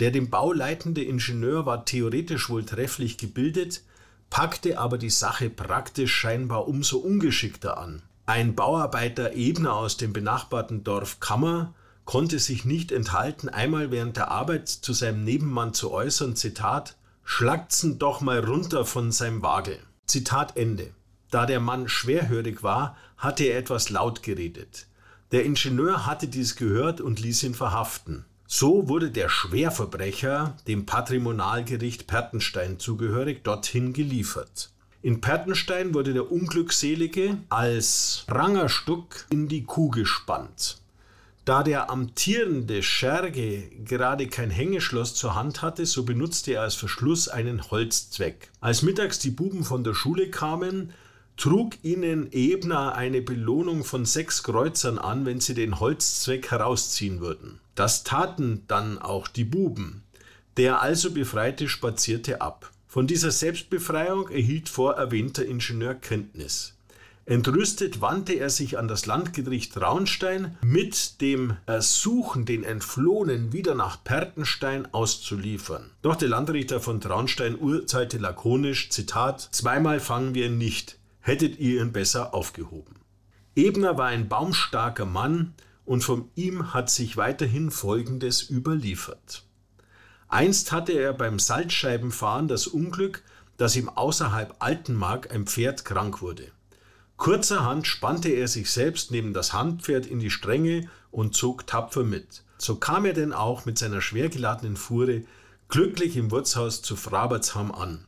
Der 0.00 0.10
den 0.10 0.30
Bau 0.30 0.52
leitende 0.52 1.04
Ingenieur 1.04 1.64
war 1.64 1.84
theoretisch 1.84 2.48
wohl 2.50 2.64
trefflich 2.64 3.18
gebildet, 3.18 3.82
packte 4.30 4.78
aber 4.78 4.98
die 4.98 5.10
Sache 5.10 5.48
praktisch 5.48 6.12
scheinbar 6.12 6.66
umso 6.66 6.98
ungeschickter 6.98 7.78
an. 7.78 8.02
Ein 8.26 8.56
Bauarbeiter 8.56 9.34
Ebner 9.34 9.74
aus 9.74 9.96
dem 9.96 10.12
benachbarten 10.12 10.82
Dorf 10.82 11.20
Kammer 11.20 11.72
konnte 12.04 12.40
sich 12.40 12.64
nicht 12.64 12.90
enthalten, 12.90 13.48
einmal 13.48 13.90
während 13.92 14.16
der 14.16 14.30
Arbeit 14.30 14.68
zu 14.68 14.92
seinem 14.92 15.22
Nebenmann 15.22 15.72
zu 15.72 15.92
äußern, 15.92 16.34
Zitat, 16.34 16.96
Schlagt's 17.24 17.86
doch 17.98 18.20
mal 18.20 18.44
runter 18.44 18.84
von 18.84 19.12
seinem 19.12 19.42
Wagel. 19.42 19.78
Zitat 20.06 20.56
Ende. 20.56 20.94
Da 21.30 21.46
der 21.46 21.60
Mann 21.60 21.88
schwerhörig 21.88 22.62
war, 22.62 22.96
hatte 23.18 23.44
er 23.44 23.58
etwas 23.58 23.90
laut 23.90 24.22
geredet. 24.22 24.87
Der 25.30 25.44
Ingenieur 25.44 26.06
hatte 26.06 26.26
dies 26.26 26.56
gehört 26.56 27.00
und 27.00 27.20
ließ 27.20 27.42
ihn 27.42 27.54
verhaften. 27.54 28.24
So 28.46 28.88
wurde 28.88 29.10
der 29.10 29.28
Schwerverbrecher 29.28 30.56
dem 30.66 30.86
Patrimonialgericht 30.86 32.06
Pertenstein 32.06 32.78
zugehörig 32.78 33.44
dorthin 33.44 33.92
geliefert. 33.92 34.70
In 35.02 35.20
Pertenstein 35.20 35.92
wurde 35.92 36.14
der 36.14 36.32
Unglückselige 36.32 37.36
als 37.50 38.24
Prangerstück 38.26 39.26
in 39.28 39.48
die 39.48 39.64
Kuh 39.64 39.90
gespannt. 39.90 40.78
Da 41.44 41.62
der 41.62 41.90
amtierende 41.90 42.82
Scherge 42.82 43.70
gerade 43.84 44.28
kein 44.28 44.50
Hängeschloss 44.50 45.14
zur 45.14 45.34
Hand 45.34 45.60
hatte, 45.60 45.84
so 45.86 46.04
benutzte 46.04 46.52
er 46.52 46.62
als 46.62 46.74
Verschluss 46.74 47.28
einen 47.28 47.70
Holzzweck. 47.70 48.50
Als 48.60 48.82
mittags 48.82 49.18
die 49.18 49.30
Buben 49.30 49.64
von 49.64 49.84
der 49.84 49.94
Schule 49.94 50.30
kamen, 50.30 50.92
trug 51.38 51.78
ihnen 51.82 52.30
Ebner 52.32 52.96
eine 52.96 53.22
Belohnung 53.22 53.84
von 53.84 54.04
sechs 54.04 54.42
Kreuzern 54.42 54.98
an, 54.98 55.24
wenn 55.24 55.40
sie 55.40 55.54
den 55.54 55.80
Holzzweck 55.80 56.50
herausziehen 56.50 57.20
würden. 57.20 57.60
Das 57.76 58.02
taten 58.04 58.64
dann 58.66 58.98
auch 58.98 59.28
die 59.28 59.44
Buben. 59.44 60.02
Der 60.56 60.82
also 60.82 61.12
Befreite 61.12 61.68
spazierte 61.68 62.40
ab. 62.40 62.72
Von 62.88 63.06
dieser 63.06 63.30
Selbstbefreiung 63.30 64.28
erhielt 64.28 64.68
vorerwähnter 64.68 65.46
Ingenieur 65.46 65.94
Kenntnis. 65.94 66.74
Entrüstet 67.24 68.00
wandte 68.00 68.32
er 68.32 68.48
sich 68.48 68.78
an 68.78 68.88
das 68.88 69.04
Landgericht 69.04 69.74
Traunstein 69.74 70.56
mit 70.62 71.20
dem 71.20 71.58
Ersuchen, 71.66 72.46
den 72.46 72.64
Entflohenen 72.64 73.52
wieder 73.52 73.74
nach 73.74 74.02
Pertenstein 74.02 74.92
auszuliefern. 74.94 75.90
Doch 76.00 76.16
der 76.16 76.30
Landrichter 76.30 76.80
von 76.80 77.02
Traunstein 77.02 77.54
urteilte 77.56 78.16
lakonisch, 78.16 78.88
Zitat, 78.88 79.46
zweimal 79.52 80.00
fangen 80.00 80.34
wir 80.34 80.48
nicht, 80.48 80.97
hättet 81.28 81.58
ihr 81.58 81.82
ihn 81.82 81.92
besser 81.92 82.34
aufgehoben. 82.34 82.96
Ebner 83.54 83.98
war 83.98 84.06
ein 84.06 84.28
baumstarker 84.28 85.04
Mann 85.04 85.54
und 85.84 86.02
von 86.02 86.30
ihm 86.34 86.72
hat 86.72 86.90
sich 86.90 87.16
weiterhin 87.16 87.70
Folgendes 87.70 88.48
überliefert. 88.48 89.44
Einst 90.28 90.72
hatte 90.72 90.92
er 90.92 91.12
beim 91.12 91.38
Salzscheibenfahren 91.38 92.48
das 92.48 92.66
Unglück, 92.66 93.22
dass 93.58 93.76
ihm 93.76 93.88
außerhalb 93.88 94.56
Altenmark 94.58 95.30
ein 95.30 95.46
Pferd 95.46 95.84
krank 95.84 96.22
wurde. 96.22 96.50
Kurzerhand 97.16 97.86
spannte 97.86 98.28
er 98.28 98.48
sich 98.48 98.70
selbst 98.70 99.10
neben 99.10 99.32
das 99.34 99.52
Handpferd 99.52 100.06
in 100.06 100.20
die 100.20 100.30
Stränge 100.30 100.88
und 101.10 101.34
zog 101.34 101.66
tapfer 101.66 102.04
mit. 102.04 102.44
So 102.58 102.76
kam 102.76 103.04
er 103.04 103.12
denn 103.12 103.32
auch 103.32 103.66
mit 103.66 103.76
seiner 103.76 104.00
schwer 104.00 104.28
geladenen 104.28 104.76
Fuhre 104.76 105.24
glücklich 105.68 106.16
im 106.16 106.30
Wirtshaus 106.30 106.80
zu 106.80 106.96
Frabertsham 106.96 107.72
an. 107.72 108.07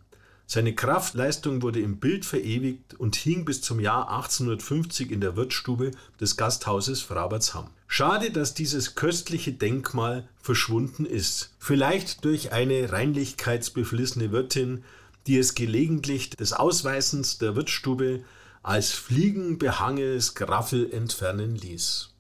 Seine 0.53 0.75
Kraftleistung 0.75 1.63
wurde 1.63 1.79
im 1.79 2.01
Bild 2.01 2.25
verewigt 2.25 2.95
und 2.95 3.15
hing 3.15 3.45
bis 3.45 3.63
zum 3.63 3.79
Jahr 3.79 4.11
1850 4.11 5.13
in 5.13 5.21
der 5.21 5.37
Wirtsstube 5.37 5.93
des 6.21 6.37
Gasthauses 6.37 7.03
Frabertsham. 7.03 7.69
Schade, 7.87 8.33
dass 8.33 8.53
dieses 8.53 8.97
köstliche 8.97 9.53
Denkmal 9.53 10.29
verschwunden 10.43 11.07
ist. 11.07 11.55
Vielleicht 11.61 12.25
durch 12.25 12.51
eine 12.51 12.91
reinlichkeitsbeflissene 12.91 14.33
Wirtin, 14.33 14.83
die 15.29 15.39
es 15.39 15.55
gelegentlich 15.55 16.31
des 16.31 16.53
Ausweisens 16.53 17.39
der 17.39 17.55
Wirtsstube 17.55 18.25
als 18.65 18.91
fliegenbehangenes 18.91 20.35
Graffel 20.35 20.93
entfernen 20.93 21.55
ließ. 21.55 22.11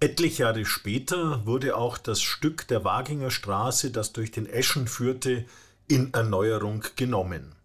Etliche 0.00 0.44
Jahre 0.44 0.64
später 0.64 1.44
wurde 1.44 1.76
auch 1.76 1.98
das 1.98 2.22
Stück 2.22 2.66
der 2.68 2.84
Waginger 2.84 3.30
Straße, 3.30 3.90
das 3.90 4.14
durch 4.14 4.30
den 4.30 4.46
Eschen 4.46 4.88
führte, 4.88 5.44
in 5.86 6.14
Erneuerung 6.14 6.82
genommen. 6.96 7.57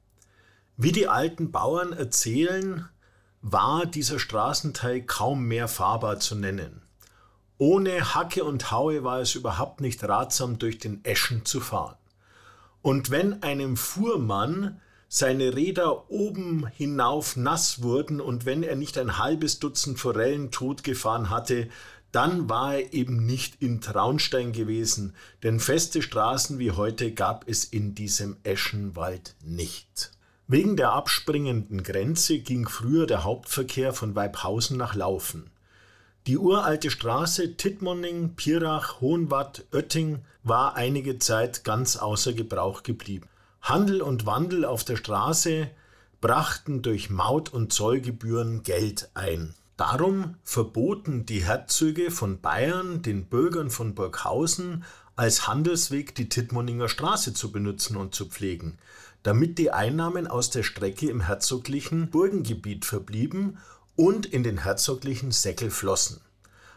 Wie 0.76 0.92
die 0.92 1.08
alten 1.08 1.52
Bauern 1.52 1.94
erzählen, 1.94 2.90
war 3.42 3.86
dieser 3.86 4.18
Straßenteil 4.18 5.04
kaum 5.04 5.46
mehr 5.46 5.68
fahrbar 5.68 6.20
zu 6.20 6.36
nennen. 6.36 6.82
Ohne 7.60 8.16
Hacke 8.16 8.44
und 8.44 8.72
Haue 8.72 9.04
war 9.04 9.20
es 9.20 9.36
überhaupt 9.36 9.82
nicht 9.82 10.04
ratsam, 10.04 10.58
durch 10.58 10.80
den 10.80 11.06
Eschen 11.06 11.46
zu 11.46 11.60
fahren. 11.60 11.98
Und 12.82 13.12
wenn 13.12 13.44
einem 13.44 13.78
Fuhrmann 13.78 14.82
seine 15.08 15.56
Räder 15.56 16.10
oben 16.10 16.66
hinauf 16.66 17.36
nass 17.36 17.84
wurden 17.84 18.20
und 18.20 18.48
wenn 18.48 18.64
er 18.64 18.76
nicht 18.76 18.98
ein 18.98 19.20
halbes 19.20 19.60
Dutzend 19.60 20.00
Forellen 20.00 20.50
totgefahren 20.50 21.30
hatte, 21.30 21.70
dann 22.12 22.50
war 22.50 22.76
er 22.76 22.94
eben 22.94 23.26
nicht 23.26 23.62
in 23.62 23.80
Traunstein 23.80 24.54
gewesen, 24.54 25.16
denn 25.44 25.60
feste 25.60 26.02
Straßen 26.02 26.58
wie 26.58 26.72
heute 26.72 27.12
gab 27.12 27.48
es 27.48 27.64
in 27.64 27.94
diesem 27.94 28.38
Eschenwald 28.44 29.36
nicht. 29.44 30.13
Wegen 30.48 30.76
der 30.76 30.92
abspringenden 30.92 31.84
Grenze 31.84 32.40
ging 32.40 32.68
früher 32.68 33.08
der 33.08 33.24
Hauptverkehr 33.24 33.94
von 33.94 34.14
Weibhausen 34.14 34.78
nach 34.78 34.94
Laufen. 34.94 35.50
Die 36.28 36.38
uralte 36.38 36.92
Straße 36.92 37.56
Tittmonning, 37.56 38.36
Pirach, 38.36 39.00
Hohenwatt, 39.00 39.66
Oetting 39.72 40.20
war 40.44 40.76
einige 40.76 41.18
Zeit 41.18 41.64
ganz 41.64 41.96
außer 41.96 42.34
Gebrauch 42.34 42.84
geblieben. 42.84 43.30
Handel 43.62 44.02
und 44.02 44.26
Wandel 44.26 44.66
auf 44.66 44.84
der 44.84 44.98
Straße 44.98 45.70
brachten 46.20 46.82
durch 46.82 47.10
Maut- 47.10 47.54
und 47.54 47.72
Zollgebühren 47.72 48.64
Geld 48.64 49.10
ein. 49.14 49.54
Darum 49.78 50.36
verboten 50.44 51.26
die 51.26 51.44
Herzöge 51.44 52.12
von 52.12 52.42
Bayern 52.42 53.02
den 53.02 53.26
Bürgern 53.26 53.70
von 53.70 53.96
Burghausen 53.96 54.84
als 55.16 55.48
Handelsweg 55.48 56.16
die 56.16 56.30
Tittmoninger 56.30 56.90
Straße 56.90 57.34
zu 57.34 57.52
benutzen 57.52 57.98
und 57.98 58.14
zu 58.16 58.26
pflegen, 58.26 58.78
damit 59.24 59.58
die 59.58 59.72
Einnahmen 59.72 60.28
aus 60.28 60.50
der 60.50 60.64
Strecke 60.64 61.10
im 61.10 61.22
herzoglichen 61.22 62.10
Burgengebiet 62.10 62.86
verblieben 62.86 63.58
und 63.96 64.26
in 64.26 64.44
den 64.44 64.60
herzoglichen 64.60 65.32
Säckel 65.32 65.72
flossen. 65.72 66.22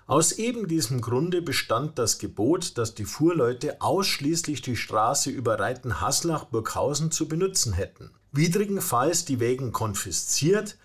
Aus 0.07 0.31
eben 0.31 0.69
diesem 0.69 1.01
Grunde 1.01 1.43
bestand 1.43 1.99
das 1.99 2.19
Gebot, 2.19 2.79
dass 2.79 2.95
die 2.95 3.05
Fuhrleute 3.05 3.81
ausschließlich 3.81 4.63
die 4.63 4.77
Straße 4.77 5.31
über 5.31 5.59
Reiten-Haslach-Burghausen 5.59 7.11
zu 7.11 7.27
benutzen 7.27 7.73
hätten. 7.73 8.13
Widrigenfalls 8.31 9.25
die 9.25 9.41
Wägen 9.41 9.73
konfisziert 9.73 10.77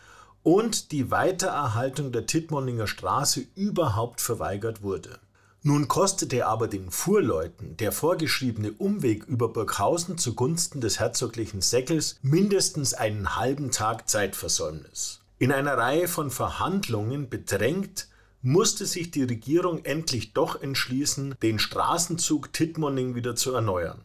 und 0.41 0.91
die 0.91 1.11
Weitererhaltung 1.11 2.11
der 2.11 2.25
Tittmoninger 2.25 2.87
Straße 2.87 3.45
überhaupt 3.53 4.21
verweigert 4.21 4.81
wurde. 4.81 5.19
Nun 5.63 5.87
kostete 5.87 6.47
aber 6.47 6.67
den 6.67 6.89
Fuhrleuten 6.89 7.77
der 7.77 7.91
vorgeschriebene 7.91 8.71
Umweg 8.71 9.25
über 9.25 9.47
Burghausen 9.47 10.17
zugunsten 10.17 10.81
des 10.81 10.99
herzoglichen 10.99 11.61
Säckels 11.61 12.17
mindestens 12.23 12.95
einen 12.95 13.35
halben 13.35 13.69
Tag 13.69 14.09
Zeitversäumnis. 14.09 15.21
In 15.37 15.51
einer 15.51 15.77
Reihe 15.77 16.07
von 16.07 16.31
Verhandlungen 16.31 17.29
bedrängt 17.29 18.07
musste 18.41 18.87
sich 18.87 19.11
die 19.11 19.23
Regierung 19.23 19.85
endlich 19.85 20.33
doch 20.33 20.59
entschließen, 20.59 21.35
den 21.43 21.59
Straßenzug 21.59 22.51
Tittmoning 22.53 23.13
wieder 23.13 23.35
zu 23.35 23.53
erneuern. 23.53 24.01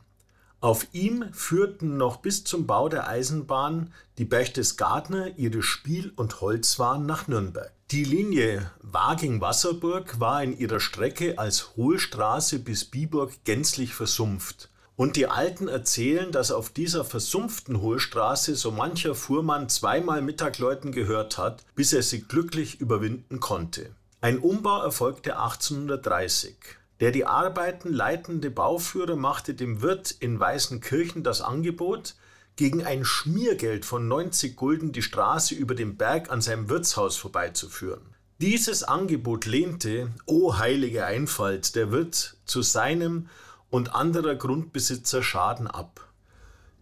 Auf 0.60 0.88
ihm 0.92 1.26
führten 1.32 1.98
noch 1.98 2.16
bis 2.16 2.44
zum 2.44 2.66
Bau 2.66 2.88
der 2.88 3.08
Eisenbahn 3.08 3.92
die 4.16 4.24
Berchtesgadener 4.24 5.38
ihre 5.38 5.62
Spiel- 5.62 6.12
und 6.16 6.40
Holzwaren 6.40 7.04
nach 7.04 7.28
Nürnberg. 7.28 7.72
Die 7.90 8.04
Linie 8.04 8.70
Waging-Wasserburg 8.80 10.18
war 10.18 10.42
in 10.42 10.58
ihrer 10.58 10.80
Strecke 10.80 11.38
als 11.38 11.76
Hohlstraße 11.76 12.58
bis 12.58 12.84
Biburg 12.84 13.32
gänzlich 13.44 13.94
versumpft. 13.94 14.70
Und 14.96 15.16
die 15.16 15.26
Alten 15.26 15.68
erzählen, 15.68 16.32
dass 16.32 16.50
auf 16.50 16.70
dieser 16.70 17.04
versumpften 17.04 17.82
Hohlstraße 17.82 18.56
so 18.56 18.70
mancher 18.70 19.14
Fuhrmann 19.14 19.68
zweimal 19.68 20.22
Mittagläuten 20.22 20.90
gehört 20.90 21.36
hat, 21.36 21.64
bis 21.74 21.92
er 21.92 22.02
sie 22.02 22.22
glücklich 22.22 22.80
überwinden 22.80 23.40
konnte. 23.40 23.90
Ein 24.22 24.38
Umbau 24.38 24.82
erfolgte 24.82 25.38
1830. 25.38 26.56
Der 27.00 27.10
die 27.10 27.26
Arbeiten 27.26 27.92
leitende 27.92 28.50
Bauführer 28.50 29.16
machte 29.16 29.54
dem 29.54 29.82
Wirt 29.82 30.10
in 30.10 30.40
Weißenkirchen 30.40 31.22
das 31.22 31.42
Angebot, 31.42 32.14
gegen 32.56 32.84
ein 32.84 33.04
Schmiergeld 33.04 33.84
von 33.84 34.08
90 34.08 34.56
Gulden 34.56 34.92
die 34.92 35.02
Straße 35.02 35.54
über 35.54 35.74
den 35.74 35.96
Berg 35.96 36.30
an 36.30 36.40
seinem 36.40 36.70
Wirtshaus 36.70 37.16
vorbeizuführen. 37.16 38.00
Dieses 38.38 38.82
Angebot 38.82 39.44
lehnte, 39.46 40.10
o 40.24 40.48
oh 40.48 40.58
heilige 40.58 41.04
Einfalt, 41.04 41.74
der 41.74 41.90
Wirt 41.90 42.36
zu 42.46 42.62
seinem 42.62 43.28
und 43.68 43.94
anderer 43.94 44.34
Grundbesitzer 44.34 45.22
Schaden 45.22 45.66
ab. 45.66 46.08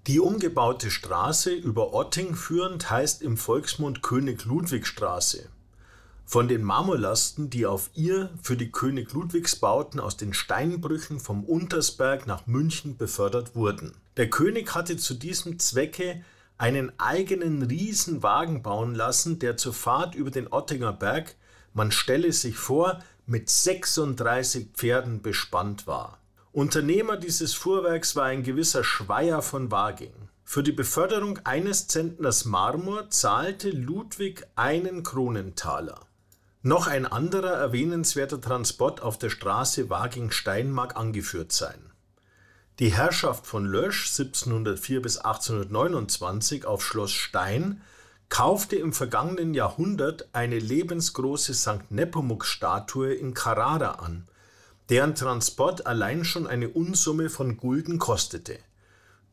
Die 0.06 0.20
umgebaute 0.20 0.90
Straße 0.90 1.50
über 1.52 1.92
Otting 1.92 2.34
führend 2.34 2.90
heißt 2.90 3.22
im 3.22 3.36
Volksmund 3.36 4.02
König 4.02 4.44
Ludwig 4.44 4.86
Straße. 4.86 5.48
Von 6.26 6.48
den 6.48 6.62
Marmorlasten, 6.62 7.50
die 7.50 7.66
auf 7.66 7.90
ihr 7.94 8.30
für 8.42 8.56
die 8.56 8.72
König 8.72 9.12
Ludwigsbauten 9.12 10.00
aus 10.00 10.16
den 10.16 10.32
Steinbrüchen 10.32 11.20
vom 11.20 11.44
Untersberg 11.44 12.26
nach 12.26 12.46
München 12.46 12.96
befördert 12.96 13.54
wurden. 13.54 13.92
Der 14.16 14.30
König 14.30 14.74
hatte 14.74 14.96
zu 14.96 15.14
diesem 15.14 15.58
Zwecke 15.58 16.24
einen 16.56 16.92
eigenen 16.98 17.62
Riesenwagen 17.62 18.62
bauen 18.62 18.94
lassen, 18.94 19.38
der 19.38 19.56
zur 19.56 19.74
Fahrt 19.74 20.14
über 20.14 20.30
den 20.30 20.52
Ottinger 20.52 20.92
Berg, 20.92 21.34
man 21.72 21.92
stelle 21.92 22.32
sich 22.32 22.56
vor, 22.56 23.00
mit 23.26 23.50
36 23.50 24.68
Pferden 24.74 25.22
bespannt 25.22 25.86
war. 25.86 26.18
Unternehmer 26.52 27.16
dieses 27.16 27.54
Fuhrwerks 27.54 28.14
war 28.14 28.26
ein 28.26 28.44
gewisser 28.44 28.84
Schweier 28.84 29.42
von 29.42 29.70
Waging. 29.70 30.14
Für 30.44 30.62
die 30.62 30.72
Beförderung 30.72 31.40
eines 31.44 31.88
Zentners 31.88 32.44
Marmor 32.44 33.10
zahlte 33.10 33.70
Ludwig 33.70 34.46
einen 34.54 35.02
Kronentaler. 35.02 36.03
Noch 36.66 36.86
ein 36.86 37.04
anderer 37.04 37.52
erwähnenswerter 37.52 38.40
Transport 38.40 39.02
auf 39.02 39.18
der 39.18 39.28
Straße 39.28 39.90
Waging-Stein 39.90 40.70
mag 40.70 40.96
angeführt 40.96 41.52
sein. 41.52 41.90
Die 42.78 42.90
Herrschaft 42.90 43.46
von 43.46 43.66
Lösch 43.66 44.08
1704 44.08 45.02
bis 45.02 45.18
1829 45.18 46.64
auf 46.64 46.82
Schloss 46.82 47.12
Stein 47.12 47.82
kaufte 48.30 48.76
im 48.76 48.94
vergangenen 48.94 49.52
Jahrhundert 49.52 50.30
eine 50.32 50.58
lebensgroße 50.58 51.52
St. 51.52 51.90
Nepomuk-Statue 51.90 53.12
in 53.12 53.34
Carrara 53.34 53.96
an, 53.96 54.26
deren 54.88 55.14
Transport 55.14 55.86
allein 55.86 56.24
schon 56.24 56.46
eine 56.46 56.70
Unsumme 56.70 57.28
von 57.28 57.58
Gulden 57.58 57.98
kostete. 57.98 58.58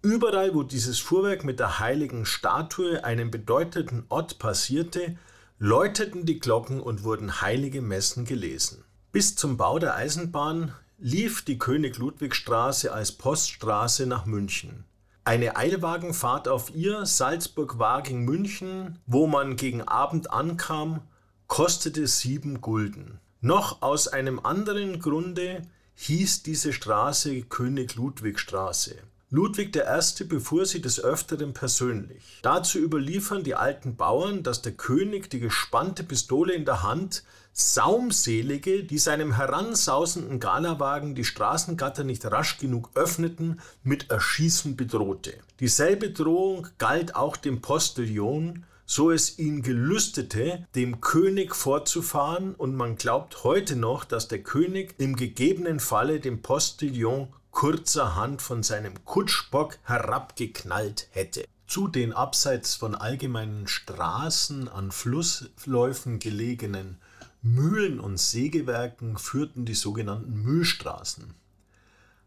Überall, 0.02 0.54
wo 0.54 0.64
dieses 0.64 1.00
Fuhrwerk 1.00 1.46
mit 1.46 1.62
der 1.62 1.80
heiligen 1.80 2.26
Statue 2.26 3.06
einen 3.06 3.32
bedeutenden 3.32 4.04
Ort 4.10 4.38
passierte, 4.38 5.16
läuteten 5.64 6.26
die 6.26 6.40
Glocken 6.40 6.82
und 6.82 7.04
wurden 7.04 7.40
heilige 7.40 7.84
Messen 7.84 8.26
gelesen. 8.26 8.84
Bis 9.12 9.36
zum 9.36 9.58
Bau 9.58 9.78
der 9.78 9.94
Eisenbahn 9.94 10.74
lief 10.98 11.46
die 11.46 11.60
König-Ludwig-Straße 11.60 12.92
als 12.92 13.12
Poststraße 13.12 14.08
nach 14.08 14.26
München. 14.26 14.86
Eine 15.24 15.58
Eilwagenfahrt 15.58 16.48
auf 16.48 16.74
ihr 16.74 17.06
Salzburg-Waging-München, 17.06 18.98
wo 19.06 19.28
man 19.28 19.56
gegen 19.56 19.84
Abend 19.84 20.34
ankam, 20.34 21.02
kostete 21.46 22.08
sieben 22.08 22.62
Gulden. 22.62 23.20
Noch 23.40 23.84
aus 23.84 24.08
einem 24.08 24.40
anderen 24.40 25.00
Grunde 25.00 25.62
hieß 25.94 26.42
diese 26.42 26.74
Straße 26.74 27.44
König-Ludwig-Straße. 27.44 28.96
Ludwig 29.34 29.74
I. 29.78 30.24
befuhr 30.26 30.66
sie 30.66 30.82
des 30.82 31.02
Öfteren 31.02 31.54
persönlich. 31.54 32.22
Dazu 32.42 32.80
überliefern 32.80 33.46
die 33.46 33.56
alten 33.56 33.96
Bauern, 33.96 34.44
dass 34.44 34.62
der 34.62 34.74
König 34.74 35.30
die 35.30 35.40
gespannte 35.40 36.04
Pistole 36.04 36.52
in 36.52 36.66
der 36.66 36.84
Hand 36.84 37.24
Saumselige, 37.54 38.84
die 38.84 38.98
seinem 38.98 39.38
heransausenden 39.38 40.42
Galawagen 40.42 41.16
die 41.16 41.24
Straßengatter 41.24 42.04
nicht 42.04 42.26
rasch 42.26 42.58
genug 42.58 42.90
öffneten, 42.94 43.62
mit 43.84 44.12
Erschießen 44.12 44.76
bedrohte. 44.76 45.34
Dieselbe 45.62 46.12
Drohung 46.12 46.68
galt 46.78 47.16
auch 47.16 47.38
dem 47.38 47.62
Postillon, 47.62 48.66
so 48.86 49.12
es 49.12 49.40
ihn 49.40 49.62
gelüstete, 49.62 50.68
dem 50.76 51.00
König 51.00 51.56
vorzufahren, 51.56 52.54
und 52.54 52.76
man 52.76 52.98
glaubt 52.98 53.46
heute 53.46 53.78
noch, 53.78 54.04
dass 54.04 54.28
der 54.28 54.44
König 54.44 54.96
im 54.98 55.16
gegebenen 55.16 55.80
Falle 55.80 56.20
dem 56.20 56.42
Postillon 56.42 57.30
kurzerhand 57.52 58.42
von 58.42 58.64
seinem 58.64 59.06
Kutschbock 59.06 59.78
herabgeknallt 59.84 61.08
hätte. 61.12 61.46
Zu 61.68 61.88
den 61.88 62.12
abseits 62.12 62.76
von 62.76 62.96
allgemeinen 62.96 63.68
Straßen 63.68 64.68
an 64.68 64.92
Flussläufen 64.92 66.20
gelegenen 66.20 66.98
Mühlen 67.42 68.00
und 68.00 68.20
Sägewerken 68.20 69.18
führten 69.18 69.66
die 69.66 69.76
sogenannten 69.76 70.42
Mühlstraßen. 70.42 71.34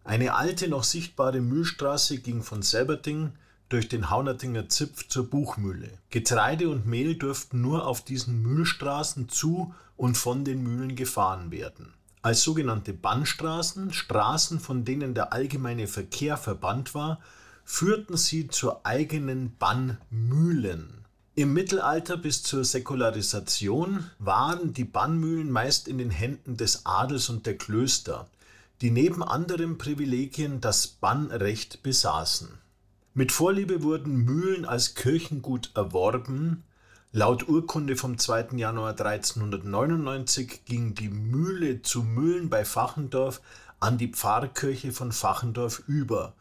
Eine 0.02 0.34
alte, 0.34 0.68
noch 0.68 0.84
sichtbare 0.84 1.40
Mühlstraße 1.40 2.18
ging 2.18 2.42
von 2.42 2.62
Selberting 2.62 3.32
durch 3.68 3.88
den 3.88 4.10
Haunertinger 4.10 4.68
Zipf 4.68 5.08
zur 5.08 5.28
Buchmühle. 5.28 5.90
Getreide 6.10 6.68
und 6.68 6.87
Mehl 6.87 7.16
durften 7.16 7.60
nur 7.60 7.87
auf 7.87 8.04
diesen 8.04 8.42
Mühlstraßen 8.42 9.28
zu 9.28 9.74
und 9.96 10.16
von 10.16 10.44
den 10.44 10.62
Mühlen 10.62 10.96
gefahren 10.96 11.50
werden 11.50 11.94
als 12.24 12.42
sogenannte 12.42 12.94
Bannstraßen, 12.94 13.92
Straßen, 13.92 14.58
von 14.58 14.87
denen 14.87 15.12
der 15.12 15.34
allgemeine 15.34 15.87
Verkehr 15.87 16.38
verbannt 16.38 16.94
war, 16.94 17.20
führten 17.66 18.16
sie 18.16 18.48
zu 18.48 18.82
eigenen 18.82 19.56
Bannmühlen. 19.58 21.04
Im 21.34 21.52
Mittelalter 21.52 22.16
bis 22.16 22.42
zur 22.42 22.64
Säkularisation 22.64 24.10
waren 24.18 24.72
die 24.72 24.84
Bannmühlen 24.84 25.50
meist 25.50 25.87
in 25.87 25.98
den 25.98 26.10
Händen 26.10 26.56
des 26.56 26.87
Adels 26.87 27.28
und 27.28 27.44
der 27.44 27.58
Klöster, 27.58 28.26
die 28.80 28.90
neben 28.90 29.22
anderen 29.22 29.76
Privilegien 29.76 30.62
das 30.62 30.87
Bannrecht 30.87 31.82
besaßen. 31.82 32.48
Mit 33.12 33.32
Vorliebe 33.32 33.82
wurden 33.82 34.24
Mühlen 34.24 34.64
als 34.64 34.94
Kirchengut 34.94 35.72
erworben. 35.74 36.64
Laut 37.16 37.48
Urkunde 37.48 37.94
vom 37.94 38.18
2. 38.18 38.57
Januar 38.57 38.98
1399 38.98 40.64
ging 40.64 40.96
die 40.96 41.11
Mühle 41.11 41.81
zu 41.81 42.03
Mühlen 42.03 42.50
bei 42.50 42.64
Fachendorf 42.64 43.40
an 43.79 43.98
die 43.98 44.09
Pfarrkirche 44.09 44.90
von 44.90 45.12
Fachendorf 45.12 45.85
über. 45.87 46.35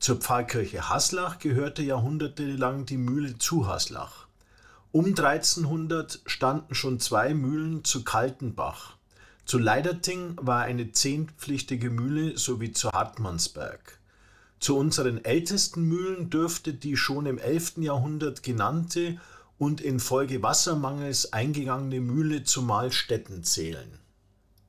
Zur 0.00 0.16
Pfarrkirche 0.16 0.88
Haslach 0.88 1.38
gehörte 1.38 1.82
jahrhundertelang 1.82 2.86
die 2.86 2.96
Mühle 2.96 3.38
zu 3.38 3.68
Haslach. 3.68 4.26
Um 4.90 5.04
1300 5.04 6.22
standen 6.26 6.74
schon 6.74 6.98
zwei 6.98 7.32
Mühlen 7.32 7.84
zu 7.84 8.02
Kaltenbach. 8.02 8.96
Zu 9.44 9.60
Leiderting 9.60 10.36
war 10.42 10.62
eine 10.62 10.90
zehnpflichtige 10.90 11.88
Mühle 11.88 12.36
sowie 12.36 12.72
zu 12.72 12.90
Hartmannsberg. 12.90 14.00
Zu 14.58 14.76
unseren 14.76 15.24
ältesten 15.24 15.84
Mühlen 15.84 16.30
dürfte 16.30 16.74
die 16.74 16.96
schon 16.96 17.26
im 17.26 17.38
11. 17.38 17.74
Jahrhundert 17.76 18.42
genannte 18.42 19.20
und 19.58 19.80
infolge 19.80 20.42
Wassermangels 20.42 21.32
eingegangene 21.32 22.00
Mühle 22.00 22.44
zu 22.44 22.62
Mahlstetten 22.62 23.42
zählen. 23.42 23.98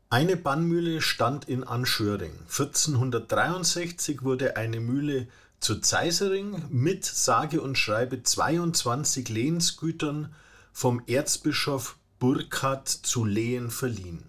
Eine 0.09 0.37
Bannmühle 0.37 1.01
stand 1.01 1.49
in 1.49 1.65
Anschöring. 1.65 2.31
1463 2.43 4.23
wurde 4.23 4.55
eine 4.55 4.79
Mühle 4.79 5.27
zu 5.59 5.81
Zeisering 5.81 6.63
mit 6.69 7.03
sage 7.03 7.61
und 7.61 7.77
schreibe 7.77 8.23
22 8.23 9.27
Lehensgütern 9.27 10.33
vom 10.71 11.01
Erzbischof 11.07 11.97
Burkhard 12.19 12.87
zu 12.87 13.25
Lehen 13.25 13.69
verliehen. 13.69 14.23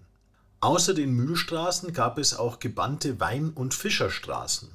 Außer 0.59 0.93
den 0.93 1.13
Mühlstraßen 1.13 1.93
gab 1.93 2.17
es 2.17 2.35
auch 2.35 2.59
gebannte 2.59 3.19
Wein- 3.21 3.51
und 3.51 3.73
Fischerstraßen, 3.73 4.69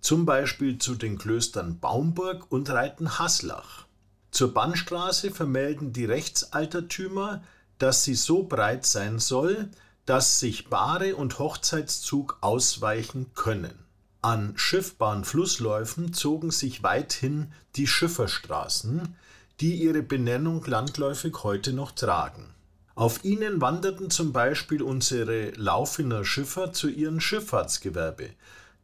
zum 0.00 0.26
Beispiel 0.26 0.78
zu 0.78 0.94
den 0.94 1.16
Klöstern 1.16 1.80
Baumburg 1.80 2.52
und 2.52 2.68
Reitenhaslach. 2.68 3.86
Zur 4.30 4.54
Bannstraße 4.54 5.30
vermelden 5.30 5.92
die 5.92 6.04
Rechtsaltertümer, 6.04 7.42
dass 7.78 8.04
sie 8.04 8.14
so 8.14 8.44
breit 8.44 8.86
sein 8.86 9.18
soll, 9.18 9.68
dass 10.06 10.40
sich 10.40 10.68
Bahre 10.68 11.16
und 11.16 11.38
Hochzeitszug 11.38 12.38
ausweichen 12.40 13.32
können. 13.34 13.86
An 14.22 14.52
schiffbaren 14.56 15.24
Flussläufen 15.24 16.12
zogen 16.12 16.50
sich 16.50 16.82
weithin 16.82 17.52
die 17.76 17.86
Schifferstraßen, 17.86 19.16
die 19.60 19.76
ihre 19.76 20.02
Benennung 20.02 20.64
landläufig 20.64 21.34
heute 21.42 21.72
noch 21.72 21.92
tragen. 21.92 22.54
Auf 22.94 23.24
ihnen 23.24 23.60
wanderten 23.60 24.10
zum 24.10 24.32
Beispiel 24.32 24.82
unsere 24.82 25.50
Laufener 25.52 26.24
Schiffer 26.24 26.72
zu 26.72 26.88
ihrem 26.88 27.20
Schifffahrtsgewerbe, 27.20 28.30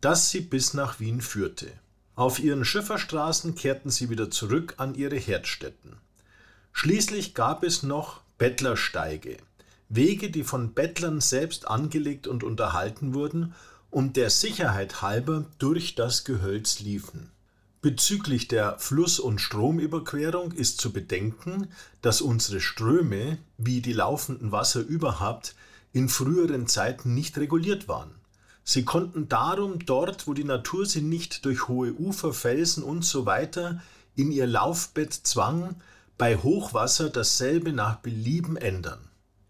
das 0.01 0.31
sie 0.31 0.41
bis 0.41 0.73
nach 0.73 1.01
Wien 1.01 1.21
führte. 1.21 1.71
Auf 2.17 2.39
ihren 2.39 2.65
Schifferstraßen 2.65 3.55
kehrten 3.55 3.91
sie 3.91 4.09
wieder 4.09 4.31
zurück 4.31 4.75
an 4.79 4.95
ihre 4.95 5.17
Herdstätten. 5.17 5.97
Schließlich 6.73 7.35
gab 7.35 7.63
es 7.63 7.83
noch 7.83 8.23
Bettlersteige, 8.39 9.37
Wege, 9.91 10.31
die 10.31 10.43
von 10.43 10.73
Bettlern 10.73 11.21
selbst 11.21 11.69
angelegt 11.69 12.27
und 12.27 12.43
unterhalten 12.43 13.13
wurden 13.13 13.55
und 13.91 14.17
der 14.17 14.31
Sicherheit 14.31 15.03
halber 15.03 15.45
durch 15.59 15.95
das 15.95 16.25
Gehölz 16.25 16.81
liefen. 16.81 17.31
Bezüglich 17.83 18.49
der 18.49 18.79
Fluss- 18.79 19.21
und 19.21 19.39
Stromüberquerung 19.39 20.53
ist 20.53 20.81
zu 20.81 20.95
bedenken, 20.95 21.69
dass 22.01 22.23
unsere 22.23 22.61
Ströme, 22.61 23.37
wie 23.59 23.83
die 23.83 23.93
laufenden 23.93 24.53
Wasser 24.53 24.81
überhaupt, 24.81 25.55
in 25.93 26.09
früheren 26.09 26.67
Zeiten 26.67 27.15
nicht 27.15 27.37
reguliert 27.37 27.89
waren. 27.89 28.11
Sie 28.69 28.85
konnten 28.85 29.29
darum 29.29 29.79
dort, 29.87 30.27
wo 30.27 30.35
die 30.35 30.43
Natur 30.43 30.87
sie 30.87 31.01
nicht 31.01 31.45
durch 31.45 31.69
hohe 31.69 31.93
Ufer, 31.93 32.35
Felsen 32.35 32.83
usw. 32.83 33.47
So 33.53 33.71
in 34.17 34.33
ihr 34.33 34.49
Laufbett 34.49 35.13
zwang, 35.13 35.77
bei 36.19 36.37
Hochwasser 36.37 37.09
dasselbe 37.09 37.73
nach 37.73 38.01
Belieben 38.01 38.57
ändern. 38.57 38.99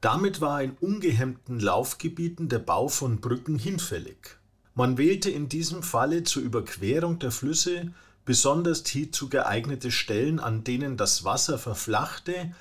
Damit 0.03 0.43
war 0.43 0.63
in 0.63 0.73
ungehemmten 0.81 1.61
Laufgebieten 1.61 2.51
der 2.51 2.59
Bau 2.59 2.89
von 2.89 3.23
Brücken 3.23 3.59
hinfällig. 3.59 4.37
Man 4.75 4.99
wählte 4.99 5.31
in 5.31 5.49
diesem 5.49 5.83
Falle 5.83 6.25
zur 6.25 6.43
Überquerung 6.43 7.19
der 7.19 7.31
Flüsse 7.31 7.95
besonders 8.27 8.87
hierzu 8.87 9.31
geeignete 9.31 9.93
Stellen, 9.93 10.41
an 10.41 10.63
denen 10.63 10.99
das 10.99 11.25
Wasser 11.25 11.59
verflachte 11.59 12.53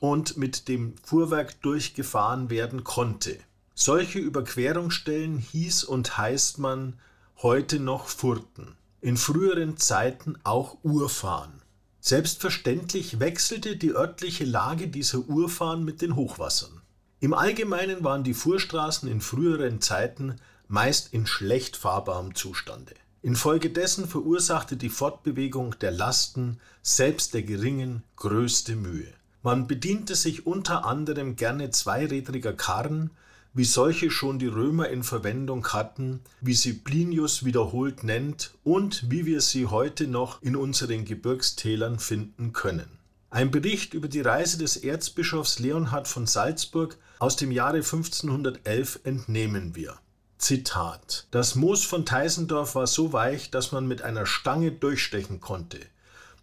und 0.00 0.38
mit 0.38 0.68
dem 0.68 0.94
Fuhrwerk 1.02 1.60
durchgefahren 1.60 2.48
werden 2.48 2.82
konnte. 2.82 3.36
Solche 3.80 4.18
Überquerungsstellen 4.18 5.38
hieß 5.38 5.84
und 5.84 6.18
heißt 6.18 6.58
man 6.58 6.98
heute 7.40 7.78
noch 7.78 8.08
Furten, 8.08 8.76
in 9.00 9.16
früheren 9.16 9.76
Zeiten 9.76 10.36
auch 10.42 10.78
Urfahren. 10.82 11.62
Selbstverständlich 12.00 13.20
wechselte 13.20 13.76
die 13.76 13.94
örtliche 13.94 14.44
Lage 14.44 14.88
dieser 14.88 15.20
Urfahren 15.20 15.84
mit 15.84 16.02
den 16.02 16.16
Hochwassern. 16.16 16.82
Im 17.20 17.32
Allgemeinen 17.32 18.02
waren 18.02 18.24
die 18.24 18.34
Fuhrstraßen 18.34 19.08
in 19.08 19.20
früheren 19.20 19.80
Zeiten 19.80 20.34
meist 20.66 21.14
in 21.14 21.28
schlecht 21.28 21.76
fahrbarem 21.76 22.34
Zustande. 22.34 22.94
Infolgedessen 23.22 24.08
verursachte 24.08 24.76
die 24.76 24.90
Fortbewegung 24.90 25.78
der 25.78 25.92
Lasten 25.92 26.58
selbst 26.82 27.32
der 27.32 27.44
geringen 27.44 28.02
größte 28.16 28.74
Mühe. 28.74 29.12
Man 29.44 29.68
bediente 29.68 30.16
sich 30.16 30.48
unter 30.48 30.84
anderem 30.84 31.36
gerne 31.36 31.70
zweirädriger 31.70 32.54
Karren, 32.54 33.12
wie 33.58 33.64
solche 33.64 34.12
schon 34.12 34.38
die 34.38 34.46
Römer 34.46 34.88
in 34.88 35.02
Verwendung 35.02 35.66
hatten, 35.72 36.20
wie 36.40 36.54
sie 36.54 36.74
Plinius 36.74 37.44
wiederholt 37.44 38.04
nennt 38.04 38.52
und 38.62 39.10
wie 39.10 39.26
wir 39.26 39.40
sie 39.40 39.66
heute 39.66 40.06
noch 40.06 40.40
in 40.42 40.54
unseren 40.54 41.04
Gebirgstälern 41.04 41.98
finden 41.98 42.52
können. 42.52 42.88
Ein 43.30 43.50
Bericht 43.50 43.94
über 43.94 44.06
die 44.06 44.20
Reise 44.20 44.58
des 44.58 44.76
Erzbischofs 44.76 45.58
Leonhard 45.58 46.06
von 46.06 46.28
Salzburg 46.28 46.98
aus 47.18 47.34
dem 47.34 47.50
Jahre 47.50 47.78
1511 47.78 49.00
entnehmen 49.02 49.74
wir. 49.74 49.98
Zitat: 50.38 51.26
Das 51.32 51.56
Moos 51.56 51.82
von 51.84 52.06
Teisendorf 52.06 52.76
war 52.76 52.86
so 52.86 53.12
weich, 53.12 53.50
dass 53.50 53.72
man 53.72 53.88
mit 53.88 54.02
einer 54.02 54.26
Stange 54.26 54.70
durchstechen 54.70 55.40
konnte. 55.40 55.80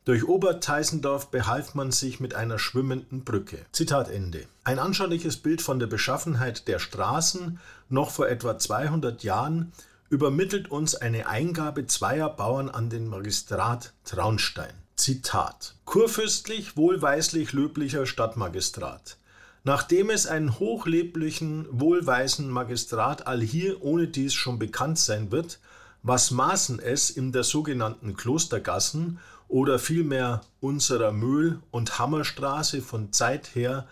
Durch 0.05 0.27
Oberteisendorf 0.27 1.31
behalf 1.31 1.73
man 1.73 1.91
sich 1.91 2.19
mit 2.19 2.35
einer 2.35 2.59
schwimmenden 2.59 3.23
Brücke. 3.23 3.57
Zitat 3.71 4.07
Ende. 4.07 4.45
Ein 4.63 4.77
anschauliches 4.77 5.37
Bild 5.37 5.63
von 5.63 5.79
der 5.79 5.87
Beschaffenheit 5.87 6.67
der 6.67 6.77
Straßen 6.77 7.59
noch 7.89 8.11
vor 8.11 8.29
etwa 8.29 8.59
200 8.59 9.23
Jahren 9.23 9.71
übermittelt 10.11 10.69
uns 10.69 10.93
eine 10.93 11.27
Eingabe 11.27 11.87
zweier 11.87 12.29
Bauern 12.29 12.69
an 12.69 12.91
den 12.91 13.07
Magistrat 13.07 13.93
Traunstein. 14.03 14.75
Zitat: 14.95 15.73
Kurfürstlich, 15.85 16.77
wohlweislich 16.77 17.51
löblicher 17.53 18.05
Stadtmagistrat. 18.05 19.17
Nachdem 19.63 20.11
es 20.11 20.27
einen 20.27 20.59
hochleblichen, 20.59 21.65
wohlweisen 21.71 22.51
Magistrat 22.51 23.25
allhier 23.25 23.81
ohne 23.81 24.07
dies 24.07 24.35
schon 24.35 24.59
bekannt 24.59 24.99
sein 24.99 25.31
wird, 25.31 25.57
was 26.03 26.29
maßen 26.29 26.77
es 26.77 27.09
in 27.09 27.31
der 27.31 27.43
sogenannten 27.43 28.15
Klostergassen 28.15 29.17
oder 29.47 29.79
vielmehr 29.79 30.41
unserer 30.59 31.11
Mühl- 31.11 31.61
und 31.71 31.99
Hammerstraße 31.99 32.81
von 32.81 33.11
Zeit 33.11 33.55
her 33.55 33.87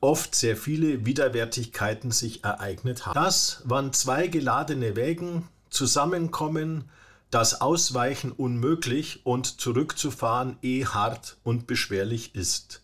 oft 0.00 0.34
sehr 0.34 0.56
viele 0.56 1.04
Widerwärtigkeiten 1.06 2.10
sich 2.10 2.44
ereignet 2.44 3.06
haben. 3.06 3.14
Das, 3.14 3.62
wann 3.64 3.92
zwei 3.92 4.28
geladene 4.28 4.96
Wägen 4.96 5.48
zusammenkommen, 5.70 6.84
das 7.30 7.60
Ausweichen 7.60 8.32
unmöglich 8.32 9.26
und 9.26 9.60
zurückzufahren 9.60 10.56
eh 10.62 10.86
hart 10.86 11.36
und 11.42 11.66
beschwerlich 11.66 12.34
ist. 12.34 12.82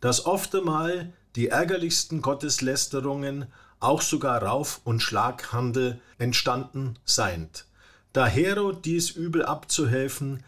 Dass 0.00 0.26
einmal 0.26 1.12
die 1.34 1.48
ärgerlichsten 1.48 2.20
Gotteslästerungen, 2.20 3.46
auch 3.78 4.00
sogar 4.00 4.42
Rauf- 4.42 4.80
und 4.84 5.00
Schlaghandel 5.02 6.00
entstanden 6.18 6.98
seind. 7.04 7.66
Dahero 8.14 8.72
dies 8.72 9.10
übel 9.10 9.44
abzuhelfen, 9.44 10.42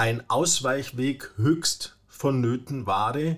ein 0.00 0.22
Ausweichweg 0.30 1.30
höchst 1.36 1.94
vonnöten 2.08 2.86
ware, 2.86 3.36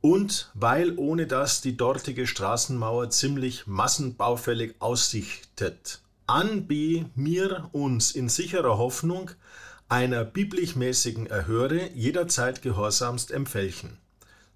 und 0.00 0.48
weil 0.54 0.96
ohne 0.96 1.26
das 1.26 1.60
die 1.60 1.76
dortige 1.76 2.28
Straßenmauer 2.28 3.10
ziemlich 3.10 3.66
massenbaufällig 3.66 4.76
aussichtet 4.78 6.02
anbi 6.28 7.06
mir 7.16 7.68
uns 7.72 8.12
in 8.12 8.28
sicherer 8.28 8.78
Hoffnung 8.78 9.32
einer 9.88 10.24
biblischmäßigen 10.24 11.26
Erhöre 11.26 11.90
jederzeit 11.94 12.62
gehorsamst 12.62 13.32
empfälchen. 13.32 13.98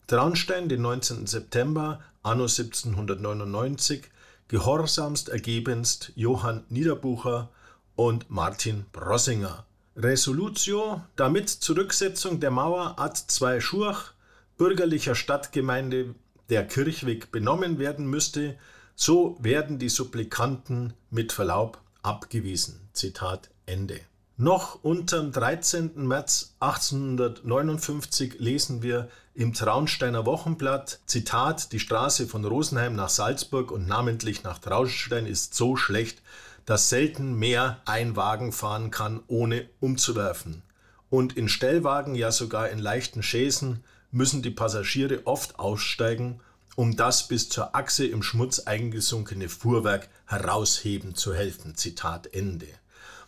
Traunstein, 0.06 0.68
den 0.68 0.82
19. 0.82 1.26
September, 1.26 1.98
anno 2.22 2.44
1799, 2.44 4.04
gehorsamst 4.46 5.28
ergebenst 5.28 6.12
Johann 6.14 6.62
Niederbucher 6.68 7.50
und 7.96 8.30
Martin 8.30 8.86
Brossinger. 8.92 9.64
Resolutio, 9.98 11.02
damit 11.16 11.50
Zurücksetzung 11.50 12.38
der 12.38 12.52
Mauer 12.52 13.00
ad 13.00 13.20
zwei 13.26 13.58
Schurch 13.58 14.12
bürgerlicher 14.56 15.16
Stadtgemeinde 15.16 16.14
der 16.50 16.64
Kirchweg 16.68 17.32
benommen 17.32 17.80
werden 17.80 18.06
müsste, 18.06 18.56
so 18.94 19.36
werden 19.40 19.80
die 19.80 19.88
Supplikanten 19.88 20.94
mit 21.10 21.32
Verlaub 21.32 21.80
abgewiesen. 22.02 22.88
Zitat 22.92 23.50
Ende. 23.66 23.98
Noch 24.36 24.84
unterm 24.84 25.32
13. 25.32 26.06
März 26.06 26.54
1859 26.60 28.38
lesen 28.38 28.84
wir 28.84 29.08
im 29.34 29.52
Traunsteiner 29.52 30.26
Wochenblatt, 30.26 31.00
Zitat, 31.06 31.72
die 31.72 31.80
Straße 31.80 32.28
von 32.28 32.44
Rosenheim 32.44 32.94
nach 32.94 33.08
Salzburg 33.08 33.72
und 33.72 33.88
namentlich 33.88 34.44
nach 34.44 34.60
Traunstein 34.60 35.26
ist 35.26 35.54
so 35.54 35.74
schlecht, 35.74 36.22
dass 36.68 36.90
selten 36.90 37.32
mehr 37.32 37.80
ein 37.86 38.14
Wagen 38.14 38.52
fahren 38.52 38.90
kann, 38.90 39.22
ohne 39.26 39.70
umzuwerfen. 39.80 40.62
Und 41.08 41.34
in 41.34 41.48
Stellwagen, 41.48 42.14
ja 42.14 42.30
sogar 42.30 42.68
in 42.68 42.78
leichten 42.78 43.22
Chaisen, 43.22 43.82
müssen 44.10 44.42
die 44.42 44.50
Passagiere 44.50 45.26
oft 45.26 45.58
aussteigen, 45.58 46.40
um 46.76 46.94
das 46.94 47.26
bis 47.26 47.48
zur 47.48 47.74
Achse 47.74 48.06
im 48.06 48.22
Schmutz 48.22 48.58
eingesunkene 48.58 49.48
Fuhrwerk 49.48 50.10
herausheben 50.26 51.14
zu 51.14 51.32
helfen. 51.32 51.74
Zitat 51.74 52.34
Ende. 52.34 52.68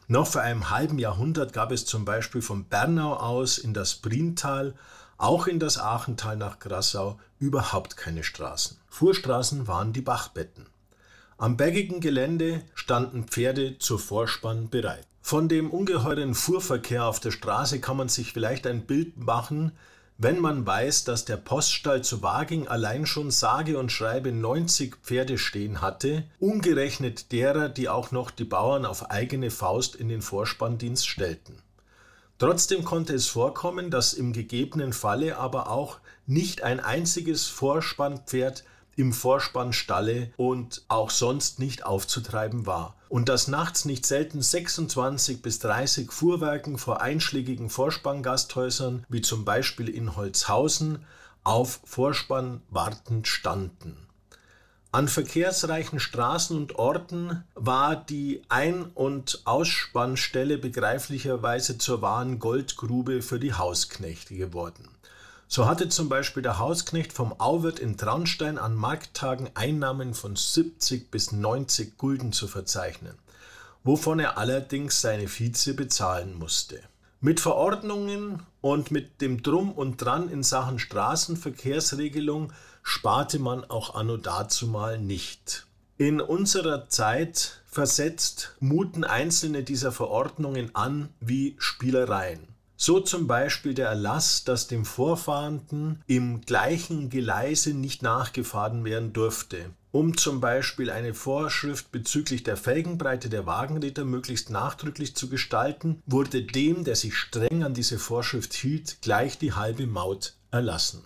Noch 0.07 0.26
vor 0.26 0.42
einem 0.42 0.68
halben 0.68 0.98
Jahrhundert 0.98 1.55
gab 1.55 1.72
es 1.72 1.87
zum 1.87 2.05
Beispiel 2.05 2.42
von 2.42 2.66
Bernau 2.66 3.14
aus 3.14 3.57
in 3.57 3.72
das 3.72 3.94
Priental 3.94 4.74
auch 5.16 5.46
in 5.46 5.59
das 5.59 5.79
Aachental 5.79 6.37
nach 6.37 6.59
Grassau 6.59 7.18
überhaupt 7.38 7.96
keine 7.96 8.22
Straßen. 8.22 8.76
Fuhrstraßen 8.90 9.66
waren 9.66 9.94
die 9.94 10.03
Bachbetten. 10.03 10.66
Am 11.40 11.57
bergigen 11.57 12.00
Gelände 12.00 12.61
standen 12.74 13.24
Pferde 13.24 13.79
zur 13.79 13.98
Vorspann 13.98 14.68
bereit. 14.68 15.07
Von 15.22 15.48
dem 15.48 15.70
ungeheuren 15.70 16.35
Fuhrverkehr 16.35 17.07
auf 17.07 17.18
der 17.18 17.31
Straße 17.31 17.81
kann 17.81 17.96
man 17.96 18.11
sich 18.11 18.35
vielleicht 18.35 18.66
ein 18.66 18.85
Bild 18.85 19.16
machen, 19.16 19.72
wenn 20.18 20.38
man 20.38 20.66
weiß, 20.66 21.05
dass 21.05 21.24
der 21.24 21.38
Poststall 21.38 22.03
zu 22.03 22.22
Waging 22.22 22.68
allein 22.68 23.07
schon 23.07 23.31
sage 23.31 23.79
und 23.79 23.90
schreibe 23.90 24.33
90 24.33 24.96
Pferde 25.03 25.38
stehen 25.38 25.81
hatte, 25.81 26.24
ungerechnet 26.40 27.33
derer, 27.33 27.70
die 27.70 27.88
auch 27.88 28.11
noch 28.11 28.31
die 28.31 28.44
Bauern 28.44 28.85
auf 28.85 29.11
eigene 29.11 29.50
Faust 29.50 29.96
in 29.96 30.11
den 30.11 30.20
Vorspanndienst 30.20 31.09
stellten. 31.09 31.62
Trotzdem 32.38 32.85
konnte 32.85 33.14
es 33.14 33.29
vorkommen, 33.29 33.90
dass 33.90 34.12
im 34.12 34.35
gegebenen 34.35 34.92
Falle 34.92 35.38
aber 35.38 35.70
auch 35.70 36.00
nicht 36.26 36.62
ein 36.62 36.81
einziges 36.81 37.46
Vorspannpferd 37.46 38.62
im 38.96 39.12
Vorspannstalle 39.12 40.33
und 40.37 40.83
auch 40.88 41.11
sonst 41.11 41.59
nicht 41.59 41.85
aufzutreiben 41.85 42.66
war. 42.66 42.96
Und 43.09 43.29
dass 43.29 43.48
nachts 43.48 43.85
nicht 43.85 44.07
selten 44.07 44.42
26 44.42 45.42
bis 45.42 45.59
30 45.61 46.12
Fuhrwerken 46.12 46.79
vor 46.79 47.00
einschlägigen 47.00 47.70
Vorspanngasthäusern, 47.70 49.05
wie 49.09 49.20
zum 49.20 49.44
Beispiel 49.44 49.88
in 49.88 50.16
Holzhausen, 50.16 51.05
auf 51.42 51.81
Vorspann 51.85 52.62
wartend 52.70 53.26
standen. 53.26 53.96
An 54.92 55.07
verkehrsreichen 55.07 56.00
Straßen 56.00 56.57
und 56.57 56.74
Orten 56.74 57.44
war 57.55 57.94
die 57.94 58.42
Ein- 58.48 58.87
und 58.94 59.42
Ausspannstelle 59.44 60.59
begreiflicherweise 60.59 61.79
zur 61.79 62.03
wahren 62.03 62.40
Goldgrube 62.40 63.22
für 63.22 63.38
die 63.38 63.55
Hausknechte 63.55 64.35
geworden. 64.35 64.88
So 65.52 65.66
hatte 65.66 65.88
zum 65.88 66.08
Beispiel 66.08 66.44
der 66.44 66.60
Hausknecht 66.60 67.12
vom 67.12 67.32
Auwirt 67.40 67.80
in 67.80 67.96
Traunstein 67.96 68.56
an 68.56 68.76
Markttagen 68.76 69.50
Einnahmen 69.54 70.14
von 70.14 70.36
70 70.36 71.10
bis 71.10 71.32
90 71.32 71.98
Gulden 71.98 72.32
zu 72.32 72.46
verzeichnen, 72.46 73.18
wovon 73.82 74.20
er 74.20 74.38
allerdings 74.38 75.00
seine 75.00 75.26
Vize 75.26 75.74
bezahlen 75.74 76.38
musste. 76.38 76.80
Mit 77.20 77.40
Verordnungen 77.40 78.44
und 78.60 78.92
mit 78.92 79.20
dem 79.20 79.42
Drum 79.42 79.72
und 79.72 79.96
Dran 79.96 80.28
in 80.28 80.44
Sachen 80.44 80.78
Straßenverkehrsregelung 80.78 82.52
sparte 82.84 83.40
man 83.40 83.64
auch 83.64 83.96
anno 83.96 84.18
dazumal 84.18 85.00
nicht. 85.00 85.66
In 85.98 86.20
unserer 86.20 86.88
Zeit 86.88 87.60
versetzt 87.66 88.54
muten 88.60 89.02
einzelne 89.02 89.64
dieser 89.64 89.90
Verordnungen 89.90 90.76
an 90.76 91.08
wie 91.18 91.56
Spielereien. 91.58 92.49
So 92.82 92.98
zum 92.98 93.26
Beispiel 93.26 93.74
der 93.74 93.88
Erlass, 93.88 94.44
dass 94.44 94.66
dem 94.66 94.86
Vorfahrenden 94.86 96.02
im 96.06 96.40
gleichen 96.40 97.10
Geleise 97.10 97.74
nicht 97.74 98.02
nachgefahren 98.02 98.86
werden 98.86 99.12
durfte, 99.12 99.58
um 99.92 100.16
zum 100.16 100.40
Beispiel 100.40 100.90
eine 100.90 101.12
Vorschrift 101.12 101.92
bezüglich 101.92 102.42
der 102.42 102.56
Felgenbreite 102.56 103.28
der 103.28 103.44
Wagenräder 103.44 104.06
möglichst 104.06 104.48
nachdrücklich 104.48 105.14
zu 105.14 105.28
gestalten, 105.28 106.02
wurde 106.06 106.42
dem, 106.42 106.84
der 106.84 106.96
sich 106.96 107.16
streng 107.16 107.64
an 107.64 107.74
diese 107.74 107.98
Vorschrift 107.98 108.54
hielt, 108.54 109.02
gleich 109.02 109.36
die 109.36 109.52
halbe 109.52 109.86
Maut 109.86 110.32
erlassen. 110.50 111.04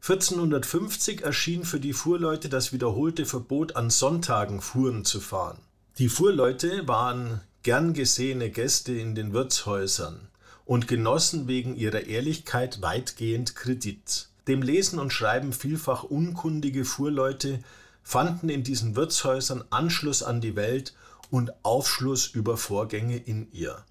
1450 0.00 1.20
erschien 1.20 1.64
für 1.64 1.80
die 1.80 1.92
Fuhrleute 1.92 2.48
das 2.48 2.72
wiederholte 2.72 3.26
Verbot, 3.26 3.76
an 3.76 3.90
Sonntagen 3.90 4.62
Fuhren 4.62 5.04
zu 5.04 5.20
fahren. 5.20 5.58
Die 5.98 6.08
Fuhrleute 6.08 6.88
waren 6.88 7.42
gern 7.62 7.92
gesehene 7.92 8.48
Gäste 8.48 8.94
in 8.94 9.14
den 9.14 9.34
Wirtshäusern 9.34 10.30
und 10.70 10.86
genossen 10.86 11.48
wegen 11.48 11.74
ihrer 11.74 12.06
Ehrlichkeit 12.06 12.80
weitgehend 12.80 13.56
Kredit. 13.56 14.28
Dem 14.46 14.62
Lesen 14.62 15.00
und 15.00 15.12
Schreiben 15.12 15.52
vielfach 15.52 16.04
unkundige 16.04 16.84
Fuhrleute 16.84 17.58
fanden 18.04 18.48
in 18.48 18.62
diesen 18.62 18.94
Wirtshäusern 18.94 19.64
Anschluss 19.70 20.22
an 20.22 20.40
die 20.40 20.54
Welt 20.54 20.94
und 21.28 21.50
Aufschluss 21.64 22.28
über 22.28 22.56
Vorgänge 22.56 23.16
in 23.16 23.50
ihr. 23.50 23.84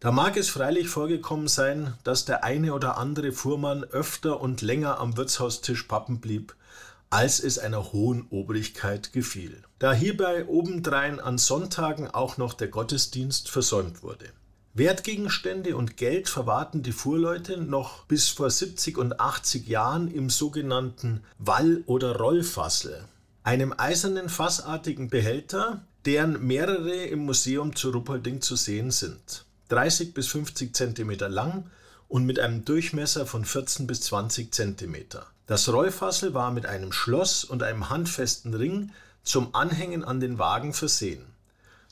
Da 0.00 0.10
mag 0.10 0.36
es 0.36 0.48
freilich 0.48 0.88
vorgekommen 0.88 1.46
sein, 1.46 1.94
dass 2.02 2.24
der 2.24 2.42
eine 2.42 2.74
oder 2.74 2.98
andere 2.98 3.30
Fuhrmann 3.30 3.84
öfter 3.84 4.40
und 4.40 4.62
länger 4.62 4.98
am 4.98 5.16
Wirtshaustisch 5.16 5.84
pappen 5.84 6.18
blieb, 6.18 6.56
als 7.08 7.38
es 7.38 7.56
einer 7.56 7.92
hohen 7.92 8.26
Obrigkeit 8.30 9.12
gefiel. 9.12 9.62
Da 9.78 9.92
hierbei 9.92 10.48
obendrein 10.48 11.20
an 11.20 11.38
Sonntagen 11.38 12.10
auch 12.10 12.36
noch 12.36 12.54
der 12.54 12.66
Gottesdienst 12.66 13.48
versäumt 13.48 14.02
wurde. 14.02 14.26
Wertgegenstände 14.76 15.74
und 15.74 15.96
Geld 15.96 16.28
verwahrten 16.28 16.82
die 16.82 16.92
Fuhrleute 16.92 17.56
noch 17.56 18.04
bis 18.04 18.28
vor 18.28 18.50
70 18.50 18.98
und 18.98 19.18
80 19.18 19.66
Jahren 19.66 20.10
im 20.10 20.28
sogenannten 20.28 21.22
Wall- 21.38 21.82
oder 21.86 22.16
Rollfassel, 22.16 23.02
einem 23.42 23.72
eisernen 23.74 24.28
fassartigen 24.28 25.08
Behälter, 25.08 25.86
deren 26.04 26.46
mehrere 26.46 27.06
im 27.06 27.20
Museum 27.20 27.74
zu 27.74 27.88
Ruppolding 27.88 28.42
zu 28.42 28.54
sehen 28.54 28.90
sind. 28.90 29.46
30 29.70 30.12
bis 30.12 30.26
50 30.26 30.76
Zentimeter 30.76 31.30
lang 31.30 31.70
und 32.06 32.26
mit 32.26 32.38
einem 32.38 32.66
Durchmesser 32.66 33.24
von 33.24 33.46
14 33.46 33.86
bis 33.86 34.02
20 34.02 34.52
Zentimeter. 34.52 35.26
Das 35.46 35.72
Rollfassel 35.72 36.34
war 36.34 36.50
mit 36.50 36.66
einem 36.66 36.92
Schloss 36.92 37.44
und 37.44 37.62
einem 37.62 37.88
handfesten 37.88 38.52
Ring 38.52 38.92
zum 39.22 39.54
Anhängen 39.54 40.04
an 40.04 40.20
den 40.20 40.38
Wagen 40.38 40.74
versehen. 40.74 41.24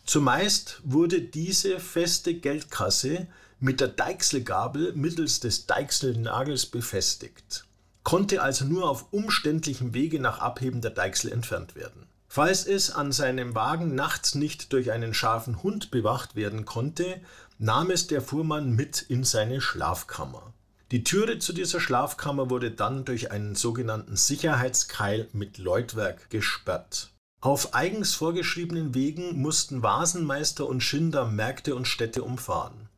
Zumeist 0.05 0.81
wurde 0.85 1.23
diese 1.23 1.81
feste 1.81 2.35
Geldkasse 2.35 3.27
mit 3.59 3.81
der 3.81 3.88
Deichselgabel 3.88 4.93
mittels 4.95 5.40
des 5.40 5.67
Deichselnagels 5.67 6.67
befestigt, 6.67 7.64
konnte 8.03 8.43
also 8.43 8.67
nur 8.67 8.88
auf 8.88 9.12
umständlichem 9.12 9.95
Wege 9.95 10.21
nach 10.21 10.40
Abheben 10.40 10.83
der 10.83 10.90
Deichsel 10.90 11.33
entfernt 11.33 11.75
werden. 11.75 12.07
Falls 12.29 12.67
es 12.67 12.90
an 12.90 13.12
seinem 13.12 13.55
Wagen 13.55 13.95
nachts 13.95 14.35
nicht 14.35 14.73
durch 14.75 14.90
einen 14.90 15.14
scharfen 15.14 15.62
Hund 15.62 15.90
bewacht 15.90 16.37
werden 16.37 16.67
konnte, 16.67 17.21
nahm 17.59 17.90
es 17.90 18.07
der 18.07 18.21
Fuhrmann 18.21 18.73
mit 18.73 19.01
in 19.03 19.25
seine 19.25 19.62
Schlafkammer. 19.62 20.53
Die 20.90 21.03
Türe 21.03 21.38
zu 21.38 21.55
dieser 21.55 21.81
Schlafkammer 21.81 22.51
wurde 22.51 22.71
dann 22.71 23.07
durch 23.07 23.31
einen 23.31 23.55
sogenannten 23.55 24.17
Sicherheitskeil 24.17 25.29
mit 25.33 25.57
Läutwerk 25.57 26.29
gesperrt. 26.29 27.13
Auf 27.45 27.75
eigens 27.75 28.15
vorgeschriebenen 28.15 28.95
Wegen 28.95 29.43
mussten 29.43 29.83
Vasenmeister 29.83 30.67
und 30.67 30.81
Schinder 30.81 31.27
Märkte 31.27 31.75
und 31.75 31.87
Städte 31.87 32.23
umfahren. 32.23 32.89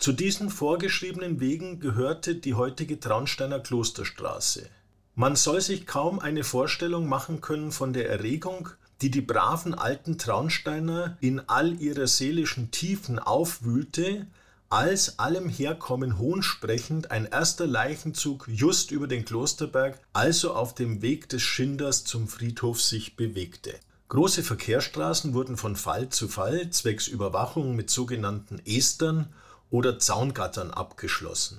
Zu 0.00 0.10
diesen 0.10 0.50
vorgeschriebenen 0.50 1.38
Wegen 1.38 1.78
gehörte 1.78 2.34
die 2.34 2.54
heutige 2.54 2.98
Traunsteiner 2.98 3.60
Klosterstraße. 3.60 4.68
Man 5.14 5.36
soll 5.36 5.60
sich 5.60 5.86
kaum 5.86 6.18
eine 6.18 6.42
Vorstellung 6.42 7.08
machen 7.08 7.40
können 7.40 7.70
von 7.70 7.92
der 7.92 8.10
Erregung, 8.10 8.70
die 9.02 9.12
die 9.12 9.20
braven 9.20 9.72
alten 9.72 10.18
Traunsteiner 10.18 11.16
in 11.20 11.48
all 11.48 11.80
ihrer 11.80 12.08
seelischen 12.08 12.72
Tiefen 12.72 13.20
aufwühlte, 13.20 14.26
als 14.68 15.18
allem 15.18 15.48
Herkommen 15.48 16.18
hohnsprechend 16.18 17.10
ein 17.10 17.26
erster 17.26 17.66
Leichenzug 17.66 18.48
just 18.48 18.90
über 18.90 19.06
den 19.06 19.24
Klosterberg, 19.24 20.00
also 20.12 20.54
auf 20.54 20.74
dem 20.74 21.02
Weg 21.02 21.28
des 21.28 21.42
Schinders 21.42 22.04
zum 22.04 22.28
Friedhof 22.28 22.82
sich 22.82 23.16
bewegte. 23.16 23.74
Große 24.08 24.42
Verkehrsstraßen 24.42 25.34
wurden 25.34 25.56
von 25.56 25.76
Fall 25.76 26.08
zu 26.08 26.28
Fall 26.28 26.70
zwecks 26.70 27.08
Überwachung 27.08 27.74
mit 27.74 27.90
sogenannten 27.90 28.60
Estern 28.64 29.32
oder 29.70 29.98
Zaungattern 29.98 30.70
abgeschlossen. 30.70 31.58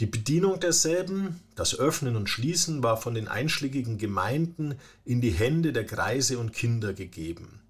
Die 0.00 0.06
Bedienung 0.06 0.58
derselben, 0.58 1.40
das 1.54 1.78
Öffnen 1.78 2.16
und 2.16 2.28
Schließen 2.28 2.82
war 2.82 2.96
von 2.96 3.14
den 3.14 3.28
einschlägigen 3.28 3.98
Gemeinden 3.98 4.76
in 5.04 5.20
die 5.20 5.30
Hände 5.30 5.72
der 5.72 5.84
Greise 5.84 6.38
und 6.38 6.52
Kinder 6.52 6.92
gegeben. 6.92 7.61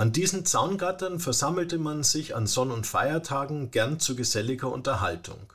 An 0.00 0.12
diesen 0.12 0.46
Zaungattern 0.46 1.20
versammelte 1.20 1.76
man 1.76 2.04
sich 2.04 2.34
an 2.34 2.46
Sonn- 2.46 2.70
und 2.70 2.86
Feiertagen 2.86 3.70
gern 3.70 4.00
zu 4.00 4.16
geselliger 4.16 4.72
Unterhaltung. 4.72 5.52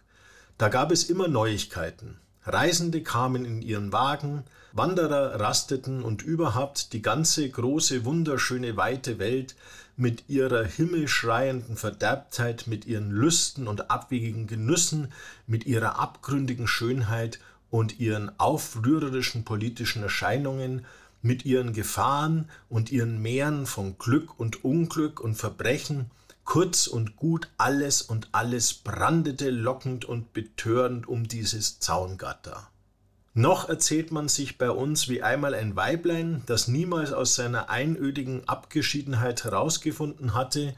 Da 0.59 0.69
gab 0.69 0.91
es 0.91 1.05
immer 1.05 1.27
Neuigkeiten. 1.27 2.19
Reisende 2.43 3.01
kamen 3.01 3.43
in 3.43 3.63
ihren 3.63 3.91
Wagen, 3.91 4.43
Wanderer 4.71 5.39
rasteten 5.39 6.03
und 6.03 6.21
überhaupt 6.21 6.93
die 6.93 7.01
ganze 7.01 7.49
große, 7.49 8.05
wunderschöne, 8.05 8.77
weite 8.77 9.17
Welt 9.17 9.55
mit 9.97 10.29
ihrer 10.29 10.63
himmelschreienden 10.63 11.75
Verderbtheit, 11.75 12.67
mit 12.67 12.85
ihren 12.85 13.09
Lüsten 13.09 13.67
und 13.67 13.89
abwegigen 13.89 14.45
Genüssen, 14.45 15.11
mit 15.47 15.65
ihrer 15.65 15.97
abgründigen 15.97 16.67
Schönheit 16.67 17.39
und 17.71 17.99
ihren 17.99 18.31
aufrührerischen 18.39 19.43
politischen 19.43 20.03
Erscheinungen, 20.03 20.85
mit 21.25 21.43
ihren 21.43 21.73
Gefahren 21.73 22.49
und 22.69 22.91
ihren 22.91 23.21
Meeren 23.21 23.65
von 23.65 23.97
Glück 23.97 24.39
und 24.39 24.63
Unglück 24.63 25.19
und 25.19 25.35
Verbrechen, 25.35 26.11
kurz 26.43 26.85
und 26.85 27.15
gut 27.15 27.49
alles 27.57 28.03
und 28.03 28.29
alles 28.31 28.73
brandete 28.73 29.49
lockend 29.49 30.05
und 30.05 30.33
betörend 30.33 31.07
um 31.07 31.27
dieses 31.27 31.79
Zaungatter. 31.79 32.69
Noch 33.33 33.67
erzählt 33.67 34.11
man 34.11 34.29
sich 34.29 34.57
bei 34.57 34.69
uns 34.69 35.09
wie 35.09 35.23
einmal 35.23 35.55
ein 35.55 35.75
Weiblein, 35.75 36.43
das 36.45 36.67
niemals 36.67 37.11
aus 37.11 37.35
seiner 37.35 37.69
einödigen 37.69 38.47
Abgeschiedenheit 38.47 39.43
herausgefunden 39.43 40.35
hatte, 40.35 40.75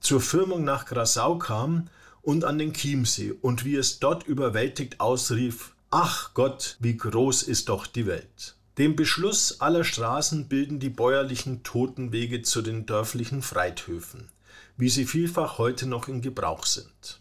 zur 0.00 0.20
Firmung 0.20 0.64
nach 0.64 0.86
Grasau 0.86 1.38
kam 1.38 1.88
und 2.20 2.44
an 2.44 2.58
den 2.58 2.74
Chiemsee 2.74 3.32
und 3.40 3.64
wie 3.64 3.76
es 3.76 4.00
dort 4.00 4.26
überwältigt 4.26 5.00
ausrief, 5.00 5.70
Ach 5.90 6.34
Gott, 6.34 6.76
wie 6.80 6.96
groß 6.96 7.44
ist 7.44 7.68
doch 7.68 7.86
die 7.86 8.06
Welt. 8.06 8.53
Den 8.76 8.96
Beschluss 8.96 9.60
aller 9.60 9.84
Straßen 9.84 10.48
bilden 10.48 10.80
die 10.80 10.90
bäuerlichen 10.90 11.62
Totenwege 11.62 12.42
zu 12.42 12.60
den 12.60 12.86
dörflichen 12.86 13.40
Freithöfen, 13.40 14.30
wie 14.76 14.88
sie 14.88 15.04
vielfach 15.04 15.58
heute 15.58 15.86
noch 15.86 16.08
in 16.08 16.20
Gebrauch 16.22 16.66
sind. 16.66 17.20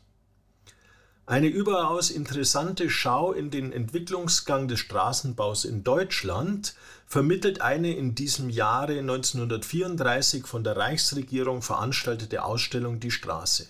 Eine 1.27 1.47
überaus 1.47 2.09
interessante 2.09 2.89
Schau 2.89 3.33
in 3.33 3.51
den 3.51 3.71
Entwicklungsgang 3.71 4.67
des 4.67 4.79
Straßenbaus 4.79 5.63
in 5.63 5.83
Deutschland 5.83 6.73
vermittelt 7.05 7.61
eine 7.61 7.95
in 7.95 8.15
diesem 8.15 8.49
Jahre 8.49 8.97
1934 8.97 10.47
von 10.47 10.63
der 10.63 10.75
Reichsregierung 10.75 11.61
veranstaltete 11.61 12.43
Ausstellung 12.43 12.99
Die 12.99 13.11
Straße. 13.11 13.67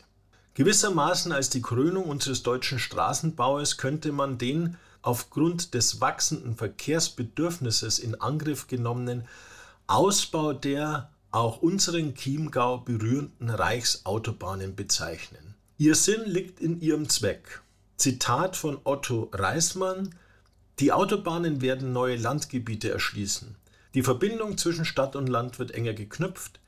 Gewissermaßen 0.55 1.31
als 1.31 1.49
die 1.49 1.61
Krönung 1.61 2.05
unseres 2.05 2.43
deutschen 2.43 2.79
Straßenbaues 2.79 3.77
könnte 3.77 4.11
man 4.13 4.37
den 4.37 4.77
aufgrund 5.03 5.75
des 5.75 6.01
wachsenden 6.01 6.55
Verkehrsbedürfnisses 6.55 7.99
in 7.99 8.19
Angriff 8.19 8.67
genommenen 8.67 9.27
Ausbau 9.85 10.53
der 10.53 11.11
auch 11.31 11.61
unseren 11.61 12.15
Chiemgau 12.15 12.77
berührenden 12.77 13.49
Reichsautobahnen 13.49 14.75
bezeichnen. 14.75 15.55
Ihr 15.77 15.95
Sinn 15.95 16.23
liegt 16.25 16.59
in 16.59 16.79
ihrem 16.79 17.09
Zweck. 17.09 17.61
Zitat 17.97 18.55
von 18.55 18.79
Otto 18.83 19.29
Reismann 19.33 20.15
Die 20.79 20.91
Autobahnen 20.91 21.61
werden 21.61 21.91
neue 21.91 22.15
Landgebiete 22.15 22.91
erschließen. 22.91 23.55
Die 23.93 24.03
Verbindung 24.03 24.57
zwischen 24.57 24.85
Stadt 24.85 25.15
und 25.15 25.27
Land 25.27 25.59
wird 25.59 25.71
enger 25.71 25.93
geknüpft. 25.93 26.59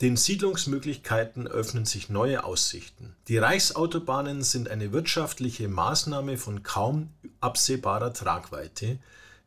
Den 0.00 0.16
Siedlungsmöglichkeiten 0.16 1.46
öffnen 1.46 1.84
sich 1.84 2.08
neue 2.08 2.42
Aussichten. 2.44 3.14
Die 3.28 3.38
Reichsautobahnen 3.38 4.42
sind 4.42 4.68
eine 4.68 4.92
wirtschaftliche 4.92 5.68
Maßnahme 5.68 6.38
von 6.38 6.62
kaum 6.62 7.10
absehbarer 7.40 8.12
Tragweite, 8.12 8.98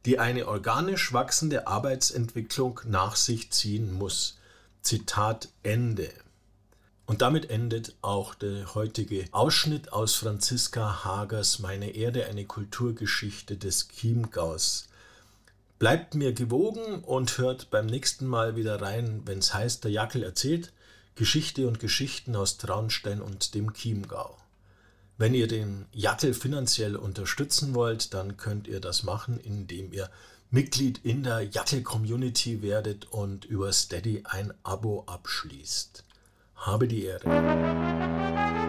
die 0.06 0.20
eine 0.20 0.48
organisch 0.48 1.12
wachsende 1.14 1.68
Arbeitsentwicklung 1.68 2.80
nach 2.86 3.16
sich 3.16 3.52
ziehen 3.52 3.92
muss. 3.92 4.38
Zitat 4.82 5.50
Ende. 5.64 6.10
Und 7.08 7.22
damit 7.22 7.50
endet 7.50 7.96
auch 8.02 8.34
der 8.34 8.74
heutige 8.76 9.26
Ausschnitt 9.32 9.94
aus 9.94 10.16
Franziska 10.16 11.04
Hagers 11.04 11.60
Meine 11.60 11.92
Erde, 11.92 12.26
eine 12.28 12.46
Kulturgeschichte 12.46 13.58
des 13.58 13.90
Chiemgaus. 13.90 14.88
Bleibt 15.78 16.16
mir 16.16 16.32
gewogen 16.32 17.04
und 17.04 17.38
hört 17.38 17.70
beim 17.70 17.86
nächsten 17.86 18.26
Mal 18.26 18.56
wieder 18.56 18.82
rein, 18.82 19.24
wenn 19.26 19.40
es 19.40 19.54
heißt, 19.54 19.84
der 19.84 19.92
Jackel 19.92 20.24
erzählt 20.24 20.72
Geschichte 21.16 21.68
und 21.68 21.80
Geschichten 21.80 22.36
aus 22.36 22.58
Traunstein 22.58 23.22
und 23.22 23.56
dem 23.56 23.74
Chiemgau. 23.74 24.38
Wenn 25.18 25.34
ihr 25.34 25.48
den 25.48 25.86
Jackel 25.92 26.34
finanziell 26.34 26.96
unterstützen 26.96 27.74
wollt, 27.74 28.14
dann 28.14 28.38
könnt 28.38 28.68
ihr 28.68 28.80
das 28.80 29.04
machen, 29.04 29.40
indem 29.40 29.92
ihr 29.92 30.10
Mitglied 30.50 31.00
in 31.04 31.24
der 31.24 31.42
Jackel 31.42 31.84
Community 31.84 32.62
werdet 32.62 33.12
und 33.12 33.44
über 33.44 33.72
Steady 33.74 34.24
ein 34.26 34.54
Abo 34.64 35.04
abschließt. 35.08 36.06
Habe 36.56 36.88
die 36.88 37.04
Ehre. 37.04 38.65